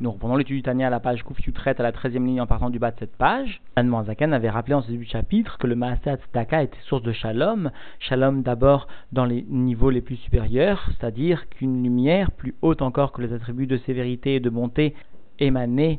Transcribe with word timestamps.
Nous 0.00 0.12
reprenons 0.12 0.36
l'étude 0.36 0.54
du 0.54 0.62
Tania 0.62 0.86
à 0.86 0.90
la 0.90 1.00
page 1.00 1.24
Kouf 1.24 1.38
traite 1.52 1.80
à 1.80 1.82
la 1.82 1.90
13e 1.90 2.24
ligne 2.24 2.40
en 2.40 2.46
partant 2.46 2.70
du 2.70 2.78
bas 2.78 2.92
de 2.92 2.98
cette 3.00 3.16
page. 3.16 3.60
Anne 3.74 3.92
Zaken 4.04 4.32
avait 4.32 4.48
rappelé 4.48 4.74
en 4.74 4.80
ce 4.80 4.92
début 4.92 5.06
de 5.06 5.10
chapitre 5.10 5.58
que 5.58 5.66
le 5.66 5.74
Maaseh 5.74 6.14
Tzedaka 6.14 6.62
était 6.62 6.78
source 6.84 7.02
de 7.02 7.10
shalom. 7.10 7.72
Shalom 7.98 8.42
d'abord 8.42 8.86
dans 9.10 9.24
les 9.24 9.44
niveaux 9.48 9.90
les 9.90 10.00
plus 10.00 10.14
supérieurs, 10.14 10.88
c'est-à-dire 10.88 11.48
qu'une 11.48 11.82
lumière 11.82 12.30
plus 12.30 12.54
haute 12.62 12.80
encore 12.80 13.10
que 13.10 13.22
les 13.22 13.32
attributs 13.32 13.66
de 13.66 13.76
sévérité 13.78 14.36
et 14.36 14.40
de 14.40 14.50
bonté 14.50 14.94
émanait 15.40 15.98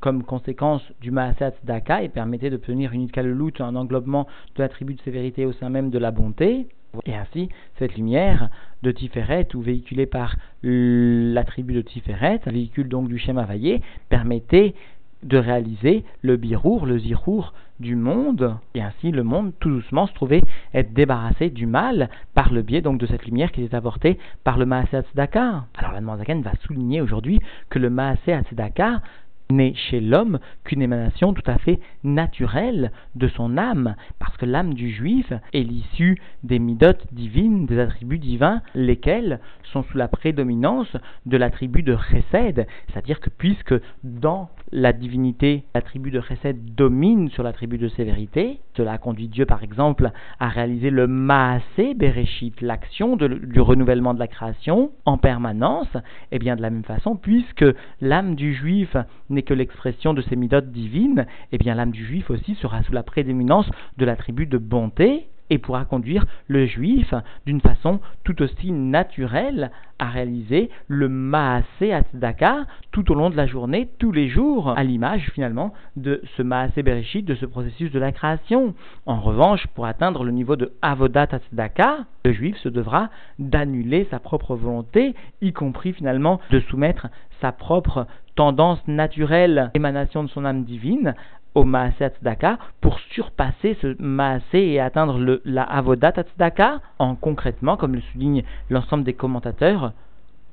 comme 0.00 0.24
conséquence 0.24 0.82
du 1.00 1.12
Maaseh 1.12 1.50
Tzedaka 1.50 2.02
et 2.02 2.08
permettait 2.08 2.50
d'obtenir 2.50 2.92
une 2.94 3.08
loot, 3.22 3.60
un 3.60 3.76
englobement 3.76 4.26
de 4.56 4.62
l'attribut 4.64 4.94
de 4.94 5.02
sévérité 5.02 5.46
au 5.46 5.52
sein 5.52 5.70
même 5.70 5.90
de 5.90 5.98
la 6.00 6.10
bonté. 6.10 6.66
Et 7.04 7.14
ainsi, 7.14 7.48
cette 7.78 7.96
lumière 7.96 8.48
de 8.82 8.90
Tiferet, 8.90 9.48
ou 9.54 9.60
véhiculée 9.60 10.06
par 10.06 10.36
l'attribut 10.62 11.74
de 11.74 11.82
Tiferet, 11.82 12.40
véhicule 12.46 12.88
donc 12.88 13.08
du 13.08 13.18
Shem 13.18 13.38
Havayé, 13.38 13.82
permettait 14.08 14.74
de 15.22 15.38
réaliser 15.38 16.04
le 16.22 16.36
birour, 16.36 16.86
le 16.86 16.98
zirour 16.98 17.52
du 17.80 17.96
monde, 17.96 18.56
et 18.74 18.80
ainsi 18.80 19.10
le 19.10 19.22
monde 19.22 19.52
tout 19.60 19.68
doucement 19.68 20.06
se 20.06 20.14
trouvait 20.14 20.42
être 20.72 20.94
débarrassé 20.94 21.50
du 21.50 21.66
mal 21.66 22.08
par 22.34 22.52
le 22.52 22.62
biais 22.62 22.80
donc 22.80 22.98
de 22.98 23.06
cette 23.06 23.26
lumière 23.26 23.52
qui 23.52 23.62
était 23.62 23.76
apportée 23.76 24.18
par 24.44 24.56
le 24.56 24.66
Maaseh 24.66 25.02
Tzedaka. 25.02 25.64
Alors 25.76 25.92
la 25.92 26.00
va 26.00 26.52
souligner 26.66 27.00
aujourd'hui 27.00 27.38
que 27.68 27.78
le 27.78 27.90
Maaseh 27.90 28.40
Tzedaka 28.48 29.02
n'est 29.50 29.74
chez 29.74 30.00
l'homme 30.00 30.38
qu'une 30.64 30.82
émanation 30.82 31.32
tout 31.32 31.48
à 31.50 31.58
fait 31.58 31.80
naturelle 32.04 32.92
de 33.14 33.28
son 33.28 33.56
âme, 33.56 33.94
parce 34.18 34.36
que 34.36 34.46
l'âme 34.46 34.74
du 34.74 34.90
juif 34.90 35.32
est 35.52 35.62
l'issue 35.62 36.18
des 36.42 36.58
midotes 36.58 37.06
divines, 37.12 37.66
des 37.66 37.78
attributs 37.78 38.18
divins, 38.18 38.62
lesquels 38.74 39.40
sont 39.72 39.82
sous 39.84 39.98
la 39.98 40.08
prédominance 40.08 40.96
de 41.26 41.36
l'attribut 41.36 41.82
de 41.82 41.96
chesed, 41.96 42.66
c'est-à-dire 42.88 43.20
que 43.20 43.30
puisque 43.30 43.74
dans 44.04 44.50
la 44.72 44.92
divinité, 44.92 45.64
l'attribut 45.74 46.10
de 46.10 46.20
chesed 46.20 46.74
domine 46.74 47.30
sur 47.30 47.42
l'attribut 47.42 47.78
de 47.78 47.88
sévérité, 47.88 48.58
cela 48.76 48.98
conduit 48.98 49.28
Dieu 49.28 49.46
par 49.46 49.62
exemple 49.62 50.10
à 50.40 50.48
réaliser 50.48 50.90
le 50.90 51.06
maasé 51.06 51.94
bereshit, 51.94 52.60
l'action 52.60 53.16
du 53.16 53.60
renouvellement 53.60 54.14
de 54.14 54.18
la 54.18 54.26
création 54.26 54.90
en 55.04 55.18
permanence, 55.18 55.88
et 56.32 56.38
bien 56.38 56.56
de 56.56 56.62
la 56.62 56.70
même 56.70 56.84
façon, 56.84 57.16
puisque 57.16 57.64
l'âme 58.00 58.34
du 58.34 58.54
juif 58.54 58.96
n'est 59.36 59.42
que 59.42 59.54
l'expression 59.54 60.14
de 60.14 60.22
ces 60.22 60.34
midotes 60.34 60.72
divines, 60.72 61.26
eh 61.52 61.58
bien 61.58 61.74
l'âme 61.74 61.92
du 61.92 62.04
juif 62.04 62.30
aussi 62.30 62.54
sera 62.56 62.82
sous 62.82 62.92
la 62.92 63.02
prédominance 63.02 63.70
de 63.98 64.04
l'attribut 64.04 64.46
de 64.46 64.58
bonté 64.58 65.28
et 65.50 65.58
pourra 65.58 65.84
conduire 65.84 66.26
le 66.48 66.66
juif 66.66 67.14
d'une 67.44 67.60
façon 67.60 68.00
tout 68.24 68.42
aussi 68.42 68.72
naturelle 68.72 69.70
à 69.98 70.06
réaliser 70.06 70.70
le 70.88 71.08
Maasé 71.08 71.92
Atzdaka 71.92 72.66
tout 72.92 73.10
au 73.10 73.14
long 73.14 73.30
de 73.30 73.36
la 73.36 73.46
journée, 73.46 73.88
tous 73.98 74.12
les 74.12 74.28
jours, 74.28 74.70
à 74.76 74.84
l'image 74.84 75.30
finalement 75.34 75.72
de 75.96 76.22
ce 76.36 76.42
Maasé 76.42 76.82
Bereshit, 76.82 77.24
de 77.24 77.34
ce 77.34 77.46
processus 77.46 77.90
de 77.90 77.98
la 77.98 78.12
création. 78.12 78.74
En 79.06 79.20
revanche, 79.20 79.66
pour 79.68 79.86
atteindre 79.86 80.24
le 80.24 80.32
niveau 80.32 80.56
de 80.56 80.72
Avodat 80.82 81.28
Atzdaka, 81.30 81.98
le 82.24 82.32
juif 82.32 82.56
se 82.58 82.68
devra 82.68 83.10
d'annuler 83.38 84.06
sa 84.10 84.18
propre 84.18 84.56
volonté, 84.56 85.14
y 85.40 85.52
compris 85.52 85.92
finalement 85.92 86.40
de 86.50 86.60
soumettre 86.60 87.08
sa 87.40 87.52
propre 87.52 88.06
tendance 88.34 88.86
naturelle, 88.86 89.70
émanation 89.74 90.22
de 90.22 90.28
son 90.28 90.44
âme 90.44 90.64
divine, 90.64 91.14
au 91.56 91.64
Maaseh 91.64 92.10
Tzedaka 92.10 92.58
pour 92.82 93.00
surpasser 93.00 93.78
ce 93.80 93.96
Maaseh 93.98 94.72
et 94.72 94.78
atteindre 94.78 95.40
la 95.46 95.62
Avodat 95.62 96.12
Tzedaka 96.12 96.80
en 96.98 97.14
concrètement, 97.14 97.78
comme 97.78 97.94
le 97.94 98.02
souligne 98.12 98.44
l'ensemble 98.68 99.04
des 99.04 99.14
commentateurs, 99.14 99.85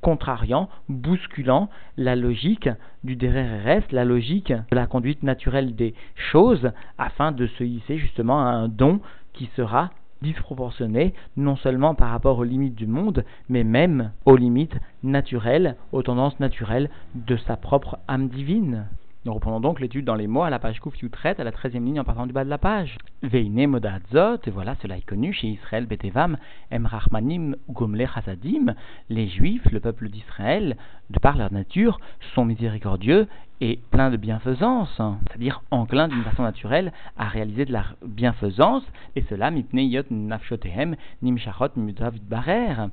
contrariant, 0.04 0.70
bousculant 0.90 1.70
la 1.98 2.16
logique 2.16 2.70
du 3.04 3.16
Dereres, 3.16 3.84
la 3.92 4.06
logique 4.06 4.52
de 4.52 4.76
la 4.76 4.86
conduite 4.86 5.24
naturelle 5.24 5.76
des 5.76 5.96
choses, 6.32 6.72
afin 6.98 7.32
de 7.32 7.48
se 7.48 7.64
hisser 7.64 7.98
justement 7.98 8.42
à 8.42 8.52
un 8.52 8.68
don 8.68 9.00
qui 9.32 9.50
sera 9.56 9.92
disproportionné 10.22 11.14
non 11.38 11.56
seulement 11.56 11.96
par 11.96 12.10
rapport 12.10 12.38
aux 12.38 12.44
limites 12.44 12.76
du 12.76 12.88
monde, 12.88 13.24
mais 13.50 13.64
même 13.64 14.12
aux 14.26 14.36
limites 14.36 14.78
naturelles, 15.04 15.76
aux 15.92 16.04
tendances 16.04 16.40
naturelles 16.40 16.90
de 17.16 17.38
sa 17.38 17.58
propre 17.58 17.98
âme 18.08 18.28
divine. 18.28 18.86
Nous 19.26 19.34
reprenons 19.34 19.62
donc 19.62 19.80
l'étude 19.80 20.04
dans 20.04 20.16
les 20.16 20.28
mots 20.28 20.44
à 20.44 20.50
la 20.50 20.60
page 20.60 20.82
Kouf 20.82 20.96
traite 21.10 21.40
à 21.40 21.46
la 21.46 21.54
13 21.54 21.76
ligne 21.76 21.98
en 21.98 22.04
partant 22.04 22.28
du 22.28 22.34
bas 22.34 22.44
de 22.44 22.50
la 22.50 22.58
page. 22.58 22.98
Veine 23.22 23.68
Modazot, 23.68 24.40
et 24.46 24.50
voilà, 24.50 24.76
cela 24.82 24.98
est 24.98 25.06
connu 25.06 25.32
chez 25.32 25.48
Israël, 25.48 25.86
Betevam, 25.86 26.36
Emrachmanim, 26.72 27.56
Gomle 27.70 28.06
Chasadim, 28.06 28.76
les 29.10 29.30
Juifs, 29.30 29.66
le 29.72 29.80
peuple 29.80 30.10
d'Israël, 30.10 30.76
de 31.10 31.20
par 31.20 31.38
leur 31.38 31.54
nature, 31.54 32.02
sont 32.36 32.44
miséricordieux 32.44 33.28
et 33.62 33.80
pleins 33.92 34.12
de 34.12 34.18
bienfaisance, 34.18 34.94
c'est-à-dire 34.98 35.62
enclins 35.72 36.10
d'une 36.10 36.24
façon 36.24 36.44
naturelle 36.44 36.92
à 37.18 37.30
réaliser 37.30 37.64
de 37.64 37.72
la 37.72 37.86
bienfaisance, 38.06 38.84
et 39.16 39.24
cela, 39.30 39.52
Mipneyot 39.52 40.04
Nafshotehem, 40.12 40.98
Nimshachot 41.22 41.70
Mutavid 41.78 42.28
Barer 42.28 42.90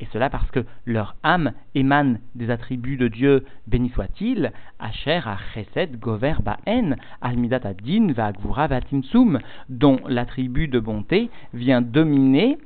et 0.00 0.08
cela 0.12 0.30
parce 0.30 0.50
que 0.50 0.64
leur 0.86 1.14
âme 1.22 1.52
émane 1.74 2.20
des 2.34 2.50
attributs 2.50 2.96
de 2.96 3.08
Dieu, 3.08 3.44
béni 3.66 3.90
soit-il, 3.90 4.52
Asher 4.78 5.20
Chesed 5.54 5.98
Gover 5.98 6.36
Ba'en, 6.42 6.96
Almidat 7.20 7.60
Adin 7.64 8.12
Va'agvura 8.12 8.66
Vatimsum, 8.66 9.38
dont 9.68 9.98
l'attribut 10.08 10.68
de 10.68 10.80
bonté 10.80 11.30
vient 11.52 11.82
dominer, 11.82 12.58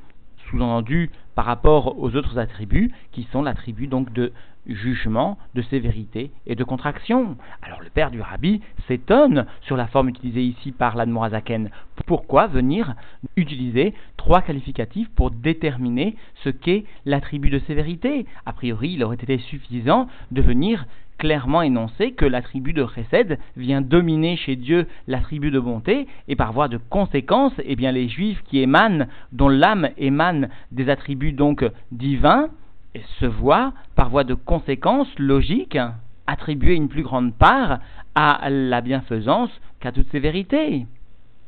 sous-entendu 0.50 1.10
par 1.34 1.44
rapport 1.44 1.98
aux 1.98 2.14
autres 2.16 2.38
attributs, 2.38 2.92
qui 3.12 3.26
sont 3.32 3.42
l'attribut 3.42 3.86
donc 3.86 4.12
de 4.12 4.32
jugement, 4.66 5.36
de 5.54 5.62
sévérité 5.62 6.30
et 6.46 6.54
de 6.54 6.64
contraction. 6.64 7.36
Alors 7.62 7.82
le 7.82 7.90
père 7.90 8.10
du 8.10 8.20
rabbi 8.20 8.62
s'étonne 8.86 9.46
sur 9.62 9.76
la 9.76 9.86
forme 9.86 10.08
utilisée 10.08 10.42
ici 10.42 10.72
par 10.72 10.96
l'Admorazaken. 10.96 11.70
Pourquoi 12.06 12.46
venir 12.46 12.94
utiliser 13.36 13.94
trois 14.16 14.42
qualificatifs 14.42 15.10
pour 15.10 15.30
déterminer 15.30 16.16
ce 16.42 16.48
qu'est 16.48 16.84
l'attribut 17.04 17.50
de 17.50 17.58
sévérité? 17.60 18.26
A 18.46 18.52
priori, 18.52 18.92
il 18.92 19.04
aurait 19.04 19.16
été 19.16 19.38
suffisant 19.38 20.08
de 20.30 20.40
venir 20.40 20.86
clairement 21.18 21.62
énoncer 21.62 22.12
que 22.12 22.24
l'attribut 22.24 22.72
de 22.72 22.86
chesed 22.86 23.38
vient 23.56 23.80
dominer 23.80 24.36
chez 24.36 24.56
Dieu 24.56 24.86
l'attribut 25.06 25.50
de 25.50 25.60
bonté, 25.60 26.06
et 26.28 26.36
par 26.36 26.52
voie 26.52 26.68
de 26.68 26.78
conséquence, 26.78 27.52
eh 27.64 27.76
bien 27.76 27.92
les 27.92 28.08
juifs 28.08 28.42
qui 28.44 28.60
émanent, 28.60 29.06
dont 29.32 29.48
l'âme 29.48 29.88
émane 29.96 30.48
des 30.72 30.88
attributs 30.88 31.32
donc 31.32 31.64
divins, 31.92 32.48
se 33.18 33.26
voit, 33.26 33.72
par 33.96 34.08
voie 34.10 34.24
de 34.24 34.34
conséquence 34.34 35.08
logique, 35.18 35.78
attribuer 36.26 36.74
une 36.74 36.88
plus 36.88 37.02
grande 37.02 37.34
part 37.34 37.80
à 38.14 38.48
la 38.48 38.80
bienfaisance 38.80 39.50
qu'à 39.80 39.92
toutes 39.92 40.10
ces 40.10 40.20
vérités. 40.20 40.86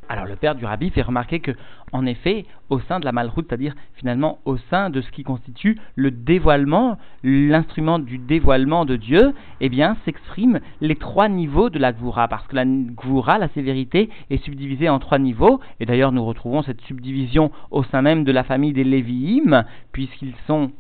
Alors 0.09 0.27
le 0.27 0.37
père 0.37 0.55
du 0.55 0.65
rabbi 0.65 0.91
fait 0.91 1.03
remarquer 1.03 1.41
que, 1.41 1.51
en 1.93 2.07
effet, 2.07 2.45
au 2.71 2.79
sein 2.79 3.01
de 3.01 3.05
la 3.05 3.11
malroute, 3.11 3.47
c'est-à-dire 3.49 3.75
finalement 3.95 4.39
au 4.45 4.57
sein 4.57 4.89
de 4.89 5.01
ce 5.01 5.11
qui 5.11 5.25
constitue 5.25 5.79
le 5.97 6.13
dévoilement, 6.13 6.97
l'instrument 7.25 7.99
du 7.99 8.19
dévoilement 8.19 8.85
de 8.85 8.95
Dieu, 8.95 9.35
eh 9.61 9.69
bien, 9.69 9.97
s'expriment 10.05 10.61
les 10.81 10.95
trois 10.95 11.29
niveaux 11.29 11.71
de 11.71 11.81
la 11.81 11.93
gvoura, 11.93 12.29
parce 12.29 12.47
que 12.47 12.55
la 12.55 12.65
gvoura, 12.65 13.39
la 13.39 13.49
sévérité, 13.49 14.09
est 14.31 14.43
subdivisée 14.45 14.89
en 14.89 15.01
trois 15.01 15.19
niveaux, 15.19 15.61
et 15.81 15.87
d'ailleurs 15.87 16.13
nous 16.13 16.25
retrouvons 16.25 16.63
cette 16.63 16.81
subdivision 16.83 17.51
au 17.73 17.83
sein 17.83 18.03
même 18.03 18.23
de 18.23 18.33
la 18.33 18.45
famille 18.45 18.73
des 18.73 18.85
Lévi'im, 18.85 19.65
puisqu'ils 19.91 20.35
sont 20.47 20.71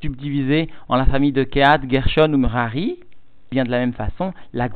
subdivisé 0.00 0.70
en 0.88 0.96
la 0.96 1.04
famille 1.04 1.32
de 1.32 1.44
Kehat, 1.44 1.80
Gershon 1.86 2.32
ou 2.32 2.38
Merari, 2.38 2.98
bien 3.50 3.64
de 3.64 3.70
la 3.70 3.80
même 3.80 3.92
façon, 3.92 4.32
la 4.52 4.68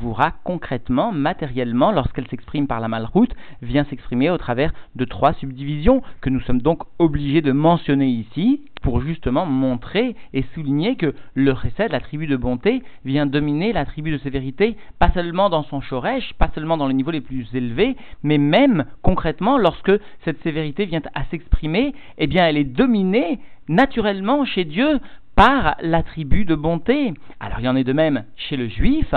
concrètement, 0.43 1.13
matériellement, 1.13 1.91
lorsqu'elle 1.91 2.27
s'exprime 2.27 2.67
par 2.67 2.81
la 2.81 2.89
malroute, 2.89 3.33
vient 3.61 3.85
s'exprimer 3.85 4.29
au 4.29 4.37
travers 4.37 4.73
de 4.95 5.05
trois 5.05 5.33
subdivisions 5.33 6.01
que 6.19 6.29
nous 6.29 6.41
sommes 6.41 6.61
donc 6.61 6.83
obligés 6.99 7.41
de 7.41 7.53
mentionner 7.53 8.07
ici 8.07 8.61
pour 8.81 9.01
justement 9.01 9.45
montrer 9.45 10.15
et 10.33 10.43
souligner 10.53 10.97
que 10.97 11.15
le 11.33 11.55
chesed, 11.55 11.91
la 11.91 12.01
tribu 12.01 12.27
de 12.27 12.35
bonté, 12.35 12.83
vient 13.05 13.25
dominer 13.25 13.71
la 13.71 13.85
tribu 13.85 14.11
de 14.11 14.17
sévérité, 14.17 14.75
pas 14.99 15.09
seulement 15.11 15.49
dans 15.49 15.63
son 15.63 15.79
shoresh, 15.79 16.33
pas 16.33 16.51
seulement 16.53 16.75
dans 16.75 16.87
les 16.87 16.93
niveaux 16.93 17.11
les 17.11 17.21
plus 17.21 17.47
élevés, 17.55 17.95
mais 18.23 18.37
même 18.37 18.85
concrètement 19.01 19.57
lorsque 19.57 19.93
cette 20.25 20.43
sévérité 20.43 20.85
vient 20.85 21.01
à 21.13 21.23
s'exprimer, 21.31 21.93
eh 22.17 22.27
bien 22.27 22.45
elle 22.45 22.57
est 22.57 22.65
dominée 22.65 23.39
naturellement 23.67 24.45
chez 24.45 24.65
Dieu 24.65 24.99
par 25.35 25.75
l'attribut 25.81 26.45
de 26.45 26.55
bonté. 26.55 27.13
Alors 27.39 27.59
il 27.59 27.65
y 27.65 27.69
en 27.69 27.75
est 27.75 27.83
de 27.83 27.93
même 27.93 28.25
chez 28.35 28.57
le 28.57 28.67
juif, 28.67 29.13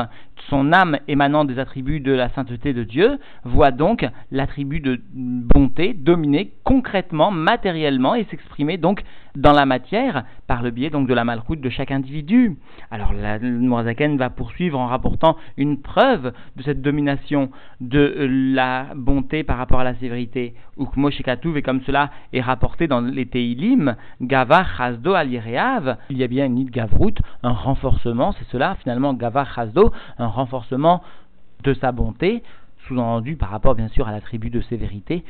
son 0.48 0.72
âme 0.72 0.98
émanant 1.08 1.44
des 1.44 1.58
attributs 1.58 2.00
de 2.00 2.12
la 2.12 2.28
sainteté 2.30 2.72
de 2.72 2.84
Dieu, 2.84 3.18
voit 3.44 3.70
donc 3.70 4.06
l'attribut 4.30 4.80
de 4.80 5.00
bonté 5.12 5.94
dominer 5.94 6.52
concrètement, 6.64 7.30
matériellement 7.30 8.14
et 8.14 8.24
s'exprimer 8.24 8.76
donc 8.76 9.02
dans 9.36 9.52
la 9.52 9.66
matière 9.66 10.24
par 10.46 10.62
le 10.62 10.70
biais 10.70 10.90
donc 10.90 11.08
de 11.08 11.14
la 11.14 11.24
malchoute 11.24 11.60
de 11.60 11.70
chaque 11.70 11.90
individu. 11.90 12.56
Alors 12.90 13.12
la 13.12 13.38
Mourazaken 13.38 14.16
va 14.16 14.30
poursuivre 14.30 14.78
en 14.78 14.86
rapportant 14.86 15.36
une 15.56 15.80
preuve 15.80 16.32
de 16.56 16.62
cette 16.62 16.82
domination 16.82 17.50
de 17.80 18.26
la 18.54 18.86
bonté 18.96 19.44
par 19.44 19.58
rapport 19.58 19.80
à 19.80 19.84
la 19.84 19.94
sévérité. 19.94 20.54
Ukmo 20.78 21.10
et 21.10 21.62
comme 21.62 21.80
cela 21.82 22.10
est 22.32 22.40
rapporté 22.40 22.86
dans 22.86 23.00
les 23.00 23.26
Teilim, 23.26 23.96
Gava 24.20 24.64
Chazdo 24.76 25.14
al 25.14 25.28
il 25.28 26.18
y 26.18 26.24
a 26.24 26.26
bien 26.26 26.46
une 26.46 26.54
nid 26.54 26.64
Gavrut, 26.66 27.14
un 27.42 27.52
renforcement, 27.52 28.32
c'est 28.32 28.46
cela 28.48 28.76
finalement 28.76 29.14
Gava 29.14 29.44
Chazdo, 29.44 29.92
un 30.18 30.27
renforcement 30.28 31.02
de 31.64 31.74
sa 31.74 31.92
bonté, 31.92 32.42
sous-entendu 32.86 33.36
par 33.36 33.50
rapport 33.50 33.74
bien 33.74 33.88
sûr 33.88 34.08
à 34.08 34.12
l'attribut 34.12 34.50
de 34.50 34.60
sévérité, 34.62 35.24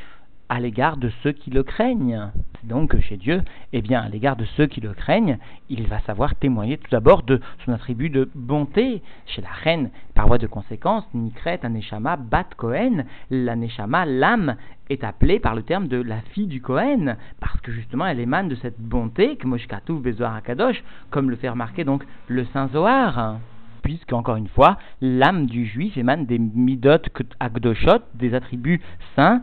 à 0.48 0.60
l'égard 0.60 0.96
de 0.96 1.10
ceux 1.22 1.32
qui 1.32 1.50
le 1.50 1.62
craignent. 1.62 2.30
Donc 2.64 2.98
chez 3.00 3.16
Dieu, 3.16 3.42
eh 3.72 3.82
bien 3.82 4.00
à 4.00 4.08
l'égard 4.08 4.36
de 4.36 4.44
ceux 4.56 4.66
qui 4.66 4.80
le 4.80 4.92
craignent, 4.92 5.38
il 5.68 5.86
va 5.86 6.00
savoir 6.00 6.34
témoigner 6.34 6.78
tout 6.78 6.90
d'abord 6.90 7.22
de 7.22 7.40
son 7.64 7.72
attribut 7.72 8.10
de 8.10 8.30
bonté. 8.34 9.02
Chez 9.26 9.42
la 9.42 9.50
reine, 9.50 9.90
par 10.14 10.26
voie 10.26 10.38
de 10.38 10.46
conséquence, 10.46 11.04
Nikret, 11.14 11.60
Aneshama, 11.62 12.16
Bat 12.16 12.48
Kohen, 12.56 13.04
l'Aneshama, 13.30 14.06
l'âme, 14.06 14.56
est 14.90 15.04
appelée 15.04 15.38
par 15.38 15.54
le 15.54 15.62
terme 15.62 15.86
de 15.86 16.00
la 16.00 16.20
fille 16.32 16.46
du 16.46 16.62
Kohen, 16.62 17.16
parce 17.40 17.60
que 17.60 17.72
justement 17.72 18.06
elle 18.06 18.20
émane 18.20 18.48
de 18.48 18.54
cette 18.56 18.80
bonté 18.80 19.36
que 19.36 19.46
Moshkatouf 19.46 20.00
Bezoar 20.00 20.34
Akadosh, 20.34 20.82
comme 21.10 21.30
le 21.30 21.36
fait 21.36 21.50
remarquer 21.50 21.84
donc 21.84 22.04
le 22.26 22.44
Saint 22.46 22.68
Zohar 22.68 23.38
puisque, 23.88 24.12
encore 24.12 24.36
une 24.36 24.48
fois, 24.48 24.76
l'âme 25.00 25.46
du 25.46 25.64
juif 25.64 25.96
émane 25.96 26.26
des 26.26 26.38
midot 26.38 26.98
akdoshot, 27.40 28.00
des 28.12 28.34
attributs 28.34 28.82
saints, 29.16 29.40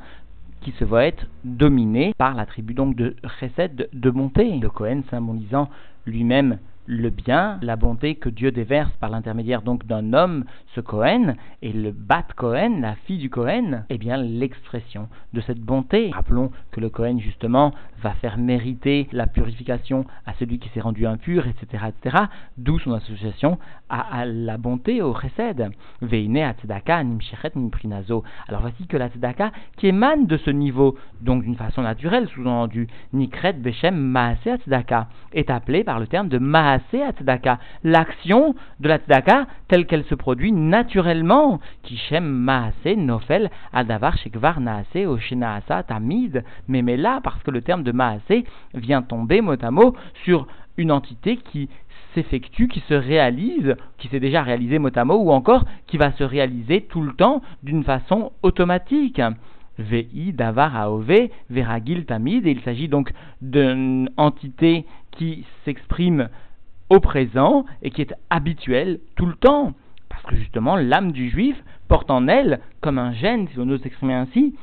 qui 0.62 0.72
se 0.74 0.84
voit 0.84 1.06
être 1.06 1.26
dominé 1.44 2.14
par 2.20 2.36
l'attribut 2.36 2.76
donc 2.76 2.96
de 2.96 3.16
chesed, 3.40 3.90
de 3.92 4.10
bonté. 4.12 4.60
Le 4.60 4.70
Cohen 4.70 5.02
symbolisant 5.10 5.68
lui-même 6.06 6.60
le 6.88 7.10
bien, 7.10 7.60
la 7.62 7.76
bonté 7.76 8.16
que 8.16 8.30
Dieu 8.30 8.52
déverse 8.52 8.92
par 9.00 9.10
l'intermédiaire 9.10 9.62
donc 9.62 9.86
d'un 9.86 10.14
homme, 10.14 10.46
ce 10.76 10.82
Cohen, 10.82 11.36
et 11.62 11.74
le 11.74 11.92
Bat 11.92 12.28
Cohen, 12.36 12.82
la 12.82 12.96
fille 13.06 13.18
du 13.18 13.30
Cohen, 13.30 13.86
eh 13.90 13.98
bien 13.98 14.18
l'expression 14.18 15.08
de 15.34 15.42
cette 15.42 15.60
bonté. 15.60 16.12
Rappelons 16.14 16.52
que 16.72 16.80
le 16.80 16.90
Cohen 16.90 17.18
justement 17.20 17.74
va 18.02 18.12
faire 18.14 18.38
mériter 18.38 19.08
la 19.12 19.26
purification 19.26 20.06
à 20.26 20.34
celui 20.34 20.60
qui 20.60 20.70
s'est 20.70 20.82
rendu 20.82 21.08
impur, 21.08 21.48
etc., 21.48 21.86
etc., 21.88 22.26
d'où 22.58 22.78
son 22.80 22.94
association 22.94 23.58
à, 23.90 24.26
la 24.26 24.58
bonté, 24.58 25.02
au 25.02 25.14
chesed. 25.16 25.72
Veine 26.02 26.54
tzedaka 26.60 27.04
nimshechet 27.04 27.56
nimprinazo. 27.56 28.24
Alors 28.48 28.62
voici 28.62 28.86
que 28.88 28.98
la 28.98 29.10
tzedaka 29.10 29.52
qui 29.78 29.88
émane 29.88 30.28
de 30.28 30.38
ce 30.38 30.52
niveau, 30.52 30.98
donc 31.22 31.44
d'une 31.44 31.56
façon 31.56 31.82
naturelle, 31.82 32.28
sous-entendu, 32.28 32.88
nikret 33.14 33.54
bechem 33.54 33.96
maase 33.96 34.38
tzedaka, 34.44 35.08
est 35.34 35.50
appelée 35.50 35.84
par 35.84 36.00
le 36.00 36.08
terme 36.08 36.30
de 36.30 36.38
maase 36.38 36.75
l'action 37.84 38.56
de 38.80 38.88
la 38.88 38.98
tzedaka 38.98 39.48
telle 39.68 39.86
qu'elle 39.86 40.06
se 40.06 40.16
produit 40.16 40.52
naturellement, 40.52 41.60
kishem 41.84 42.26
maase 42.26 42.96
nofel 42.96 43.50
adavar 43.74 44.18
shekvar 44.18 44.60
naase 44.60 45.06
oshenaasa 45.06 45.84
tamid, 45.84 46.44
mais, 46.68 46.84
parce 47.24 47.42
que 47.44 47.52
le 47.52 47.62
terme 47.62 47.84
de 47.84 47.92
maase 47.92 48.44
vient 48.74 49.02
tomber 49.02 49.42
mot 49.42 49.56
à 49.62 49.72
mot 49.72 49.96
sur 50.24 50.48
une 50.78 50.92
entité 50.92 51.38
qui 51.38 51.70
s'effectue, 52.14 52.68
qui 52.68 52.82
se 52.82 52.94
réalise, 52.94 53.76
qui 53.98 54.08
s'est 54.08 54.20
déjà 54.20 54.42
réalisé 54.42 54.80
mot 54.80 54.90
à 54.96 55.06
mot, 55.06 55.18
ou 55.18 55.32
encore 55.32 55.66
qui 55.88 55.98
va 55.98 56.12
se 56.14 56.24
réaliser 56.24 56.82
tout 56.82 57.02
le 57.02 57.14
temps 57.14 57.42
d'une 57.64 57.84
façon 57.84 58.32
automatique. 58.44 59.22
VI 59.78 60.32
davar 60.32 60.76
aove 60.78 61.30
veragil 61.50 62.06
tamid, 62.06 62.48
et 62.48 62.52
il 62.52 62.62
s'agit 62.62 62.88
donc 62.88 63.12
d'une 63.42 64.10
entité 64.18 64.86
qui 65.12 65.46
s'exprime 65.64 66.30
au 66.90 67.00
présent 67.00 67.66
et 67.82 67.92
qui 67.92 68.02
est 68.02 68.14
habituel 68.30 69.00
tout 69.16 69.26
le 69.26 69.36
temps. 69.36 69.74
Parce 70.10 70.24
que 70.24 70.36
justement, 70.36 70.76
l'âme 70.76 71.12
du 71.12 71.30
juif 71.30 71.62
porte 71.88 72.10
en 72.10 72.28
elle, 72.28 72.60
comme 72.82 73.00
un 73.00 73.14
gène, 73.14 73.48
si 73.50 73.60
on 73.60 73.70
ose 73.70 73.82
s'exprimer 73.82 74.14
ainsi, 74.14 74.56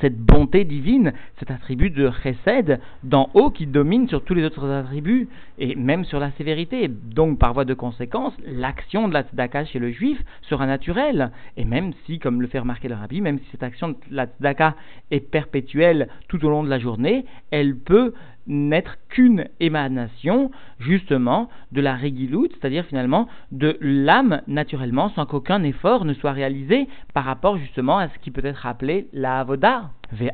cette 0.00 0.18
bonté 0.18 0.64
divine, 0.64 1.12
cet 1.38 1.50
attribut 1.50 1.90
de 1.90 2.10
chesed 2.22 2.80
d'en 3.02 3.28
haut 3.34 3.50
qui 3.50 3.66
domine 3.66 4.08
sur 4.08 4.24
tous 4.24 4.34
les 4.34 4.44
autres 4.44 4.68
attributs 4.70 5.28
et 5.58 5.74
même 5.74 6.04
sur 6.04 6.18
la 6.18 6.30
sévérité. 6.32 6.88
Donc, 6.88 7.38
par 7.38 7.52
voie 7.52 7.64
de 7.64 7.74
conséquence, 7.74 8.34
l'action 8.46 9.08
de 9.08 9.12
la 9.12 9.22
tzedaka 9.22 9.64
chez 9.66 9.78
le 9.78 9.90
juif 9.90 10.18
sera 10.42 10.66
naturelle. 10.66 11.30
Et 11.56 11.64
même 11.64 11.92
si, 12.06 12.18
comme 12.18 12.40
le 12.40 12.48
fait 12.48 12.58
remarquer 12.58 12.88
le 12.88 12.94
rabbi, 12.94 13.20
même 13.20 13.38
si 13.38 13.44
cette 13.50 13.62
action 13.62 13.90
de 13.90 13.96
la 14.10 14.26
tzedaka 14.26 14.76
est 15.10 15.20
perpétuelle 15.20 16.08
tout 16.28 16.44
au 16.44 16.48
long 16.48 16.62
de 16.62 16.70
la 16.70 16.78
journée, 16.78 17.24
elle 17.50 17.76
peut 17.76 18.14
n'être 18.46 18.96
qu'une 19.08 19.46
émanation 19.60 20.50
justement 20.78 21.48
de 21.70 21.80
la 21.80 21.94
régiloute, 21.94 22.52
c'est-à-dire 22.60 22.84
finalement 22.86 23.28
de 23.50 23.76
l'âme 23.80 24.42
naturellement 24.46 25.10
sans 25.10 25.26
qu'aucun 25.26 25.62
effort 25.62 26.04
ne 26.04 26.14
soit 26.14 26.32
réalisé 26.32 26.88
par 27.14 27.24
rapport 27.24 27.56
justement 27.56 27.98
à 27.98 28.08
ce 28.08 28.18
qui 28.18 28.30
peut 28.30 28.44
être 28.44 28.66
appelé 28.66 29.08
la 29.12 29.40
avoda. 29.40 29.90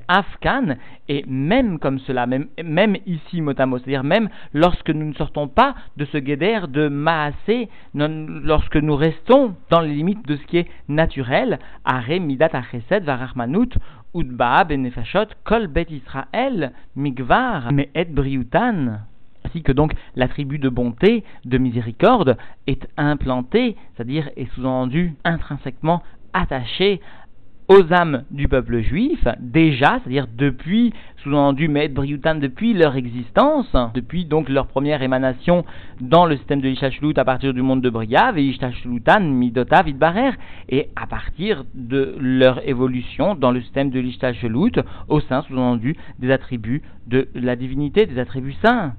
Afkan, 0.08 0.76
et 1.08 1.24
même 1.28 1.78
comme 1.78 1.98
cela, 2.00 2.26
même, 2.26 2.96
ici 3.06 3.40
motamo, 3.40 3.78
c'est-à-dire 3.78 4.04
même 4.04 4.28
lorsque 4.52 4.90
nous 4.90 5.06
ne 5.06 5.14
sortons 5.14 5.48
pas 5.48 5.74
de 5.96 6.04
ce 6.06 6.18
guédère 6.18 6.68
de 6.68 6.88
Maasé, 6.88 7.68
lorsque 7.94 8.76
nous 8.76 8.96
restons 8.96 9.54
dans 9.70 9.80
les 9.80 9.94
limites 9.94 10.26
de 10.26 10.36
ce 10.36 10.42
qui 10.46 10.58
est 10.58 10.68
naturel, 10.88 11.58
Are 11.84 12.08
Midat 12.08 12.50
Achesed 12.52 13.04
Varachmanut, 13.04 13.78
Udba 14.14 14.64
Benefashot, 14.64 15.26
Kol 15.44 15.66
Bet 15.66 15.86
Israël, 15.90 16.72
Migvar, 16.96 17.72
Me'et 17.72 18.06
Briutan. 18.06 19.00
Ainsi 19.44 19.62
que 19.62 19.72
donc 19.72 19.92
l'attribut 20.16 20.58
de 20.58 20.68
bonté, 20.68 21.24
de 21.44 21.58
miséricorde 21.58 22.36
est 22.66 22.88
implanté, 22.96 23.76
c'est-à-dire 23.94 24.30
est 24.36 24.52
sous-entendu 24.54 25.14
intrinsèquement 25.24 26.02
attaché 26.32 27.00
aux 27.68 27.92
âmes 27.92 28.24
du 28.30 28.48
peuple 28.48 28.80
juif, 28.80 29.22
déjà, 29.40 30.00
c'est-à-dire 30.00 30.26
depuis, 30.36 30.92
sous-entendu 31.22 31.68
Me'et 31.68 31.88
Briutan, 31.88 32.36
depuis 32.36 32.72
leur 32.72 32.96
existence, 32.96 33.74
depuis 33.94 34.24
donc 34.24 34.48
leur 34.48 34.66
première 34.66 35.02
émanation 35.02 35.64
dans 36.00 36.24
le 36.24 36.36
système 36.36 36.62
de 36.62 36.68
l'Ishashlut 36.68 37.12
à 37.16 37.24
partir 37.24 37.52
du 37.52 37.60
monde 37.60 37.82
de 37.82 37.90
Briav, 37.90 38.38
et 38.38 38.42
Ishashlutan 38.42 39.20
Midota 39.20 39.82
Vidbarer, 39.82 40.30
et 40.70 40.88
à 40.96 41.06
partir 41.06 41.64
de 41.74 42.16
leur 42.18 42.66
évolution 42.66 43.34
dans 43.34 43.50
le 43.50 43.60
système 43.60 43.90
de 43.90 44.00
l'Ishashlut 44.00 44.72
au 45.08 45.20
sein, 45.20 45.42
sous-entendu, 45.42 45.94
des 46.18 46.30
attributs 46.30 46.82
de 47.06 47.28
la 47.34 47.54
divinité, 47.54 48.06
des 48.06 48.18
attributs 48.18 48.56
saints 48.62 48.94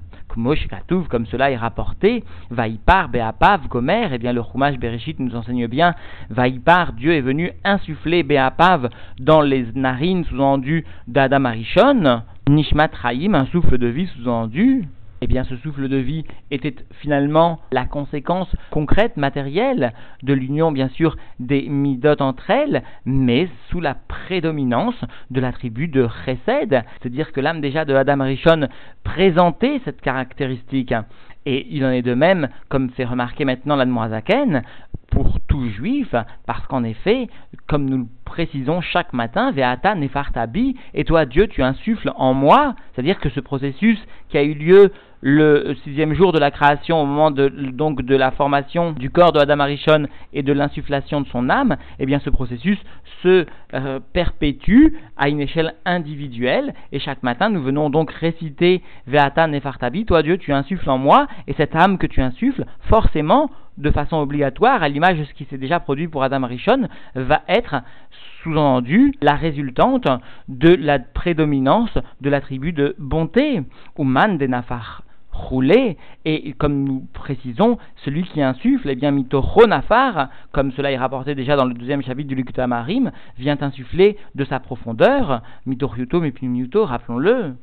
comme 1.08 1.26
cela 1.26 1.50
est 1.50 1.56
rapporté, 1.56 2.24
Vaipar, 2.50 3.08
Beapav, 3.08 3.68
Gomer, 3.68 4.08
et 4.10 4.14
eh 4.14 4.18
bien 4.18 4.32
le 4.32 4.42
Chumash 4.42 4.78
Bereshit 4.78 5.18
nous 5.18 5.34
enseigne 5.34 5.66
bien, 5.66 5.94
Vaipar, 6.28 6.92
Dieu 6.92 7.12
est 7.12 7.20
venu 7.20 7.52
insuffler 7.64 8.22
Beapav 8.22 8.88
dans 9.18 9.42
les 9.42 9.66
narines 9.74 10.24
sous-endues 10.24 10.84
d'Adam 11.06 11.44
Arishon, 11.44 12.22
Nishmat 12.48 12.90
Chaim, 13.02 13.34
un 13.34 13.46
souffle 13.46 13.78
de 13.78 13.86
vie 13.86 14.08
sous-endu, 14.16 14.88
eh 15.20 15.26
bien 15.26 15.44
ce 15.44 15.56
souffle 15.56 15.88
de 15.88 15.96
vie 15.96 16.24
était 16.50 16.74
finalement 17.00 17.60
la 17.72 17.84
conséquence 17.84 18.48
concrète, 18.70 19.16
matérielle 19.16 19.92
de 20.22 20.32
l'union 20.32 20.72
bien 20.72 20.88
sûr 20.88 21.16
des 21.38 21.68
midot 21.68 22.20
entre 22.20 22.50
elles, 22.50 22.82
mais 23.04 23.48
sous 23.68 23.80
la 23.80 23.94
prédominance 23.94 25.04
de 25.30 25.40
l'attribut 25.40 25.88
de 25.88 26.08
chesed, 26.24 26.82
c'est-à-dire 27.00 27.32
que 27.32 27.40
l'âme 27.40 27.60
déjà 27.60 27.84
de 27.84 27.94
Adam 27.94 28.24
Rishon 28.24 28.68
présentait 29.04 29.80
cette 29.84 30.00
caractéristique. 30.00 30.94
Et 31.46 31.66
il 31.70 31.84
en 31.86 31.90
est 31.90 32.02
de 32.02 32.12
même, 32.12 32.48
comme 32.68 32.90
fait 32.90 33.04
remarquer 33.04 33.46
maintenant 33.46 33.76
l'Admoazaken, 33.76 34.62
pour 35.10 35.40
tout 35.48 35.68
juif, 35.70 36.14
parce 36.46 36.66
qu'en 36.66 36.84
effet, 36.84 37.28
comme 37.66 37.88
nous 37.88 37.98
le 37.98 38.06
précisons 38.24 38.80
chaque 38.80 39.12
matin, 39.12 39.50
Veata 39.50 39.94
Nefartabi, 39.94 40.76
et 40.94 41.04
toi 41.04 41.26
Dieu 41.26 41.48
tu 41.48 41.62
insuffles 41.62 42.12
en 42.14 42.34
moi, 42.34 42.74
c'est-à-dire 42.92 43.18
que 43.18 43.30
ce 43.30 43.40
processus 43.40 43.98
qui 44.28 44.38
a 44.38 44.42
eu 44.42 44.54
lieu 44.54 44.92
le 45.20 45.76
sixième 45.84 46.14
jour 46.14 46.32
de 46.32 46.38
la 46.38 46.50
création, 46.50 47.02
au 47.02 47.06
moment 47.06 47.30
de, 47.30 47.48
donc 47.48 48.02
de 48.02 48.16
la 48.16 48.30
formation 48.30 48.92
du 48.92 49.10
corps 49.10 49.32
de 49.32 49.38
Adam 49.38 49.60
Arishon 49.60 50.06
et 50.32 50.42
de 50.42 50.52
l'insufflation 50.52 51.20
de 51.20 51.26
son 51.28 51.50
âme, 51.50 51.76
eh 51.98 52.06
bien 52.06 52.20
ce 52.20 52.30
processus 52.30 52.78
se 53.22 53.44
euh, 53.74 54.00
perpétue 54.14 54.94
à 55.18 55.28
une 55.28 55.40
échelle 55.40 55.74
individuelle. 55.84 56.72
Et 56.92 56.98
chaque 56.98 57.22
matin 57.22 57.50
nous 57.50 57.62
venons 57.62 57.90
donc 57.90 58.10
réciter 58.10 58.82
Veata 59.06 59.46
Nefartabi, 59.46 60.06
toi 60.06 60.22
Dieu 60.22 60.38
tu 60.38 60.52
insuffles 60.52 60.88
en 60.88 60.98
moi 60.98 61.26
et 61.46 61.52
cette 61.52 61.76
âme 61.76 61.98
que 61.98 62.06
tu 62.06 62.22
insuffles, 62.22 62.64
forcément 62.88 63.50
de 63.76 63.90
façon 63.90 64.16
obligatoire, 64.16 64.82
à 64.82 64.88
l'image 64.88 65.18
de 65.18 65.24
ce 65.24 65.34
qui 65.34 65.44
s'est 65.44 65.58
déjà 65.58 65.80
produit 65.80 66.08
pour 66.08 66.22
Adam 66.22 66.42
Arishon, 66.42 66.88
va 67.14 67.42
être 67.48 67.76
sous-entendu 68.42 69.12
la 69.22 69.34
résultante 69.34 70.06
de 70.48 70.74
la 70.74 70.98
prédominance 70.98 71.96
de 72.20 72.30
l'attribut 72.30 72.72
de 72.72 72.94
bonté, 72.98 73.62
ou 73.96 74.04
man 74.04 74.38
de 74.38 74.46
nafar 74.46 75.02
roulé, 75.32 75.96
et 76.24 76.52
comme 76.52 76.84
nous 76.84 77.06
précisons, 77.12 77.78
celui 78.04 78.24
qui 78.24 78.42
insuffle, 78.42 78.90
eh 78.90 78.94
bien, 78.94 79.10
mitochonafar, 79.10 80.28
comme 80.52 80.72
cela 80.72 80.90
est 80.92 80.98
rapporté 80.98 81.34
déjà 81.34 81.56
dans 81.56 81.64
le 81.64 81.74
deuxième 81.74 82.02
chapitre 82.02 82.28
du 82.28 82.34
Lukuta 82.34 82.66
Marim, 82.66 83.10
vient 83.38 83.58
insuffler 83.60 84.16
de 84.34 84.44
sa 84.44 84.60
profondeur, 84.60 85.42
mitoryuto, 85.66 86.20
mipimiuto, 86.20 86.84
rappelons-le, 86.84 87.54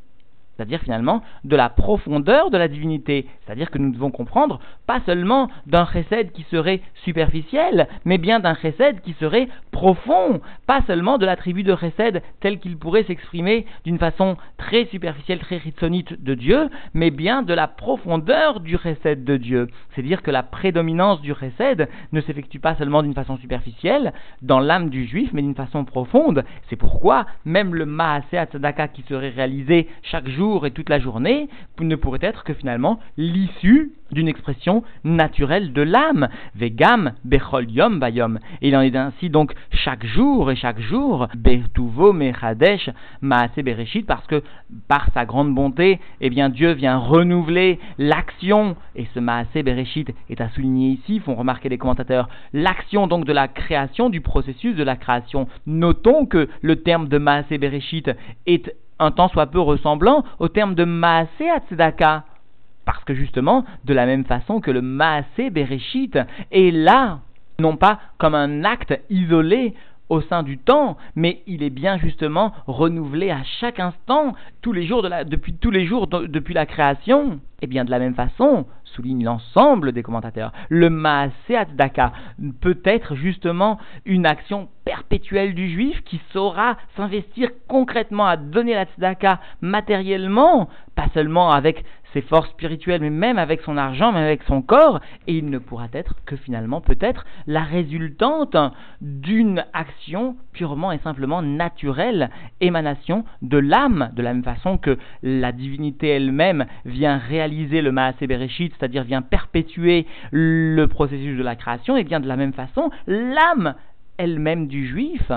c'est-à-dire 0.58 0.82
finalement 0.82 1.22
de 1.44 1.56
la 1.56 1.70
profondeur 1.70 2.50
de 2.50 2.58
la 2.58 2.68
divinité. 2.68 3.28
C'est-à-dire 3.46 3.70
que 3.70 3.78
nous 3.78 3.92
devons 3.92 4.12
comprendre 4.12 4.60
pas 4.88 5.00
seulement 5.06 5.50
d'un 5.68 5.86
chesed 5.86 6.32
qui 6.32 6.44
serait 6.44 6.82
superficiel, 7.04 7.88
mais 8.06 8.18
bien 8.18 8.40
d'un 8.40 8.56
chesed 8.56 9.02
qui 9.02 9.14
serait 9.14 9.48
profond, 9.72 10.42
pas 10.66 10.82
seulement 10.88 11.18
de 11.18 11.26
l'attribut 11.26 11.64
de 11.64 11.76
chesed 11.76 12.22
tel 12.40 12.60
qu'il 12.60 12.78
pourrait 12.78 13.04
s'exprimer 13.04 13.66
d'une 13.86 14.00
façon 14.00 14.38
très 14.58 14.86
superficielle, 14.86 15.40
très 15.40 15.58
ritsonite 15.58 16.22
de 16.24 16.34
Dieu, 16.34 16.70
mais 16.94 17.12
bien 17.12 17.44
de 17.44 17.54
la 17.54 17.68
profondeur 17.68 18.60
du 18.60 18.78
chesed 18.78 19.24
de 19.24 19.38
Dieu. 19.38 19.68
C'est-à-dire 19.94 20.24
que 20.24 20.32
la 20.32 20.44
prédominance 20.44 21.22
du 21.22 21.34
chesed 21.36 21.88
ne 22.12 22.22
s'effectue 22.22 22.60
pas 22.60 22.76
seulement 22.76 23.04
d'une 23.04 23.14
façon 23.14 23.38
superficielle 23.38 24.14
dans 24.42 24.60
l'âme 24.60 24.90
du 24.90 25.06
juif, 25.06 25.30
mais 25.34 25.42
d'une 25.42 25.56
façon 25.56 25.86
profonde. 25.86 26.44
C'est 26.70 26.76
pourquoi 26.76 27.26
même 27.46 27.76
le 27.76 27.86
Maaseh 27.86 28.46
Tzedaka 28.46 28.88
qui 28.88 29.04
serait 29.04 29.30
réalisé 29.30 29.88
chaque 30.02 30.28
jour 30.28 30.47
et 30.66 30.72
toute 30.72 30.90
la 30.90 31.00
journée 31.00 31.50
ne 31.80 31.96
pourrait 31.96 32.20
être 32.22 32.44
que 32.44 32.54
finalement 32.54 33.00
l'issue 33.18 33.92
d'une 34.12 34.28
expression 34.28 34.84
naturelle 35.04 35.74
de 35.74 35.82
l'âme. 35.82 36.30
Vegam 36.56 37.14
bechol 37.26 37.70
yom 37.70 38.00
bayom. 38.00 38.40
Et 38.62 38.70
il 38.70 38.76
en 38.76 38.82
est 38.82 38.96
ainsi 38.96 39.30
donc 39.30 39.54
chaque 39.72 40.06
jour 40.06 40.50
et 40.52 40.56
chaque 40.56 40.80
jour. 40.80 41.28
Betuvo 41.36 42.14
mechadesh 42.14 42.90
maase 43.22 43.58
bereshit 43.58 44.06
parce 44.06 44.26
que 44.28 44.44
par 44.88 45.10
sa 45.14 45.26
grande 45.26 45.54
bonté, 45.54 46.00
eh 46.22 46.30
bien 46.30 46.50
Dieu 46.50 46.72
vient 46.72 46.98
renouveler 46.98 47.80
l'action. 47.98 48.76
Et 48.96 49.08
ce 49.14 49.20
maase 49.20 49.48
bereshit 49.54 50.10
est 50.30 50.42
à 50.42 50.50
souligner 50.50 50.92
ici, 50.92 51.20
font 51.20 51.36
remarquer 51.36 51.70
les 51.70 51.78
commentateurs, 51.78 52.30
l'action 52.54 53.08
donc 53.08 53.26
de 53.26 53.34
la 53.34 53.48
création, 53.48 54.10
du 54.10 54.22
processus 54.22 54.76
de 54.76 54.84
la 54.84 54.96
création. 54.96 55.48
Notons 55.66 56.26
que 56.26 56.48
le 56.62 56.78
terme 56.78 57.08
de 57.08 57.18
maase 57.18 57.50
bereshit 57.50 58.10
est 58.46 58.74
un 59.00 59.12
temps 59.12 59.30
soit 59.30 59.48
peu 59.48 59.60
ressemblant 59.60 60.24
au 60.40 60.48
terme 60.48 60.76
de 60.76 60.84
Maasé 60.84 61.50
Tzedaka. 61.68 62.24
Parce 62.86 63.04
que 63.04 63.14
justement, 63.14 63.66
de 63.84 63.94
la 63.94 64.06
même 64.06 64.26
façon 64.26 64.62
que 64.62 64.72
le 64.72 64.82
Maasé 64.82 65.50
Bereshit 65.50 66.18
est 66.52 66.72
là, 66.72 67.20
non 67.60 67.76
pas 67.76 68.00
comme 68.18 68.36
un 68.36 68.64
acte 68.64 69.00
isolé 69.10 69.74
au 70.10 70.22
sein 70.22 70.44
du 70.44 70.58
temps, 70.58 70.98
mais 71.16 71.42
il 71.48 71.64
est 71.64 71.70
bien 71.70 71.98
justement 71.98 72.54
renouvelé 72.66 73.32
à 73.32 73.44
chaque 73.60 73.80
instant, 73.80 74.34
tous 74.62 74.74
les 74.74 74.86
jours 74.86 75.08
depuis 75.26 75.54
tous 75.54 75.72
les 75.72 75.86
jours 75.86 76.08
depuis 76.08 76.54
la 76.54 76.66
création. 76.66 77.40
Et 77.62 77.68
bien 77.68 77.86
de 77.86 77.92
la 77.92 77.98
même 78.00 78.14
façon, 78.14 78.68
souligne 78.84 79.24
l'ensemble 79.24 79.92
des 79.92 80.04
commentateurs, 80.04 80.52
le 80.70 80.90
Maaseh 80.90 81.66
Daka 81.74 82.14
peut 82.62 82.80
être 82.84 83.16
justement 83.16 83.80
une 84.06 84.28
action 84.28 84.70
perpétuelle 84.86 85.56
du 85.56 85.70
juif 85.70 86.04
qui 86.04 86.22
saura 86.32 86.78
s'investir 86.96 87.50
concrètement 87.68 88.28
à 88.28 88.38
donner 88.38 88.76
la 88.76 88.86
tzedaka 88.86 89.40
matériellement, 89.62 90.70
pas 90.96 91.08
seulement 91.14 91.52
avec 91.52 91.84
ses 92.18 92.22
forces 92.22 92.50
spirituelles, 92.50 93.02
mais 93.02 93.12
même 93.12 93.38
avec 93.38 93.62
son 93.62 93.78
argent, 93.78 94.12
même 94.12 94.24
avec 94.24 94.42
son 94.44 94.64
corps, 94.64 95.02
et 95.28 95.38
il 95.38 95.52
ne 95.52 95.60
pourra 95.60 95.88
être 95.94 96.16
que 96.26 96.36
finalement 96.36 96.82
peut-être 96.82 97.26
la 97.46 97.62
résultante 97.62 98.58
d'une 99.02 99.64
action 99.74 100.36
purement 100.52 100.92
et 100.92 100.98
simplement 101.00 101.44
naturelle, 101.44 102.32
émanation 102.60 103.24
de 103.44 103.60
l'âme, 103.60 104.10
de 104.16 104.24
la 104.24 104.34
même 104.34 104.44
façon 104.44 104.80
que 104.80 104.98
la 105.22 105.52
divinité 105.52 106.08
elle-même 106.08 106.66
vient 106.86 107.18
réaliser 107.18 107.84
le 107.84 107.92
Maaseh 107.92 108.26
Bereshit, 108.26 108.74
c'est-à-dire 108.78 109.04
vient 109.04 109.22
perpétuer 109.22 110.08
le 110.32 110.88
processus 110.88 111.38
de 111.38 111.44
la 111.44 111.56
création, 111.56 111.98
et 111.98 112.04
bien 112.04 112.20
de 112.20 112.28
la 112.28 112.36
même 112.36 112.54
façon, 112.54 112.90
l'âme 113.06 113.76
elle-même 114.18 114.68
du 114.68 114.88
juif, 114.88 115.32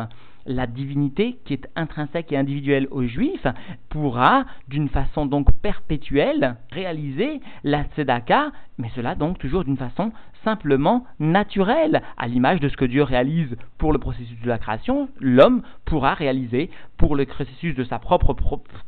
la 0.46 0.66
divinité 0.66 1.38
qui 1.44 1.54
est 1.54 1.68
intrinsèque 1.76 2.32
et 2.32 2.36
individuelle 2.36 2.88
au 2.90 3.04
juif, 3.04 3.46
pourra, 3.88 4.44
d'une 4.68 4.88
façon 4.88 5.26
donc 5.26 5.48
perpétuelle, 5.60 6.56
réaliser 6.70 7.40
la 7.64 7.84
tzedaka, 7.84 8.52
mais 8.78 8.90
cela 8.94 9.14
donc 9.14 9.38
toujours 9.38 9.64
d'une 9.64 9.76
façon 9.76 10.12
simplement 10.44 11.04
naturel, 11.18 12.02
à 12.16 12.26
l'image 12.26 12.60
de 12.60 12.68
ce 12.68 12.76
que 12.76 12.84
Dieu 12.84 13.02
réalise 13.02 13.56
pour 13.78 13.92
le 13.92 13.98
processus 13.98 14.40
de 14.40 14.48
la 14.48 14.58
création, 14.58 15.08
l'homme 15.18 15.62
pourra 15.84 16.14
réaliser 16.14 16.70
pour 16.96 17.16
le 17.16 17.26
processus 17.26 17.74
de 17.74 17.84
sa 17.84 17.98
propre 17.98 18.34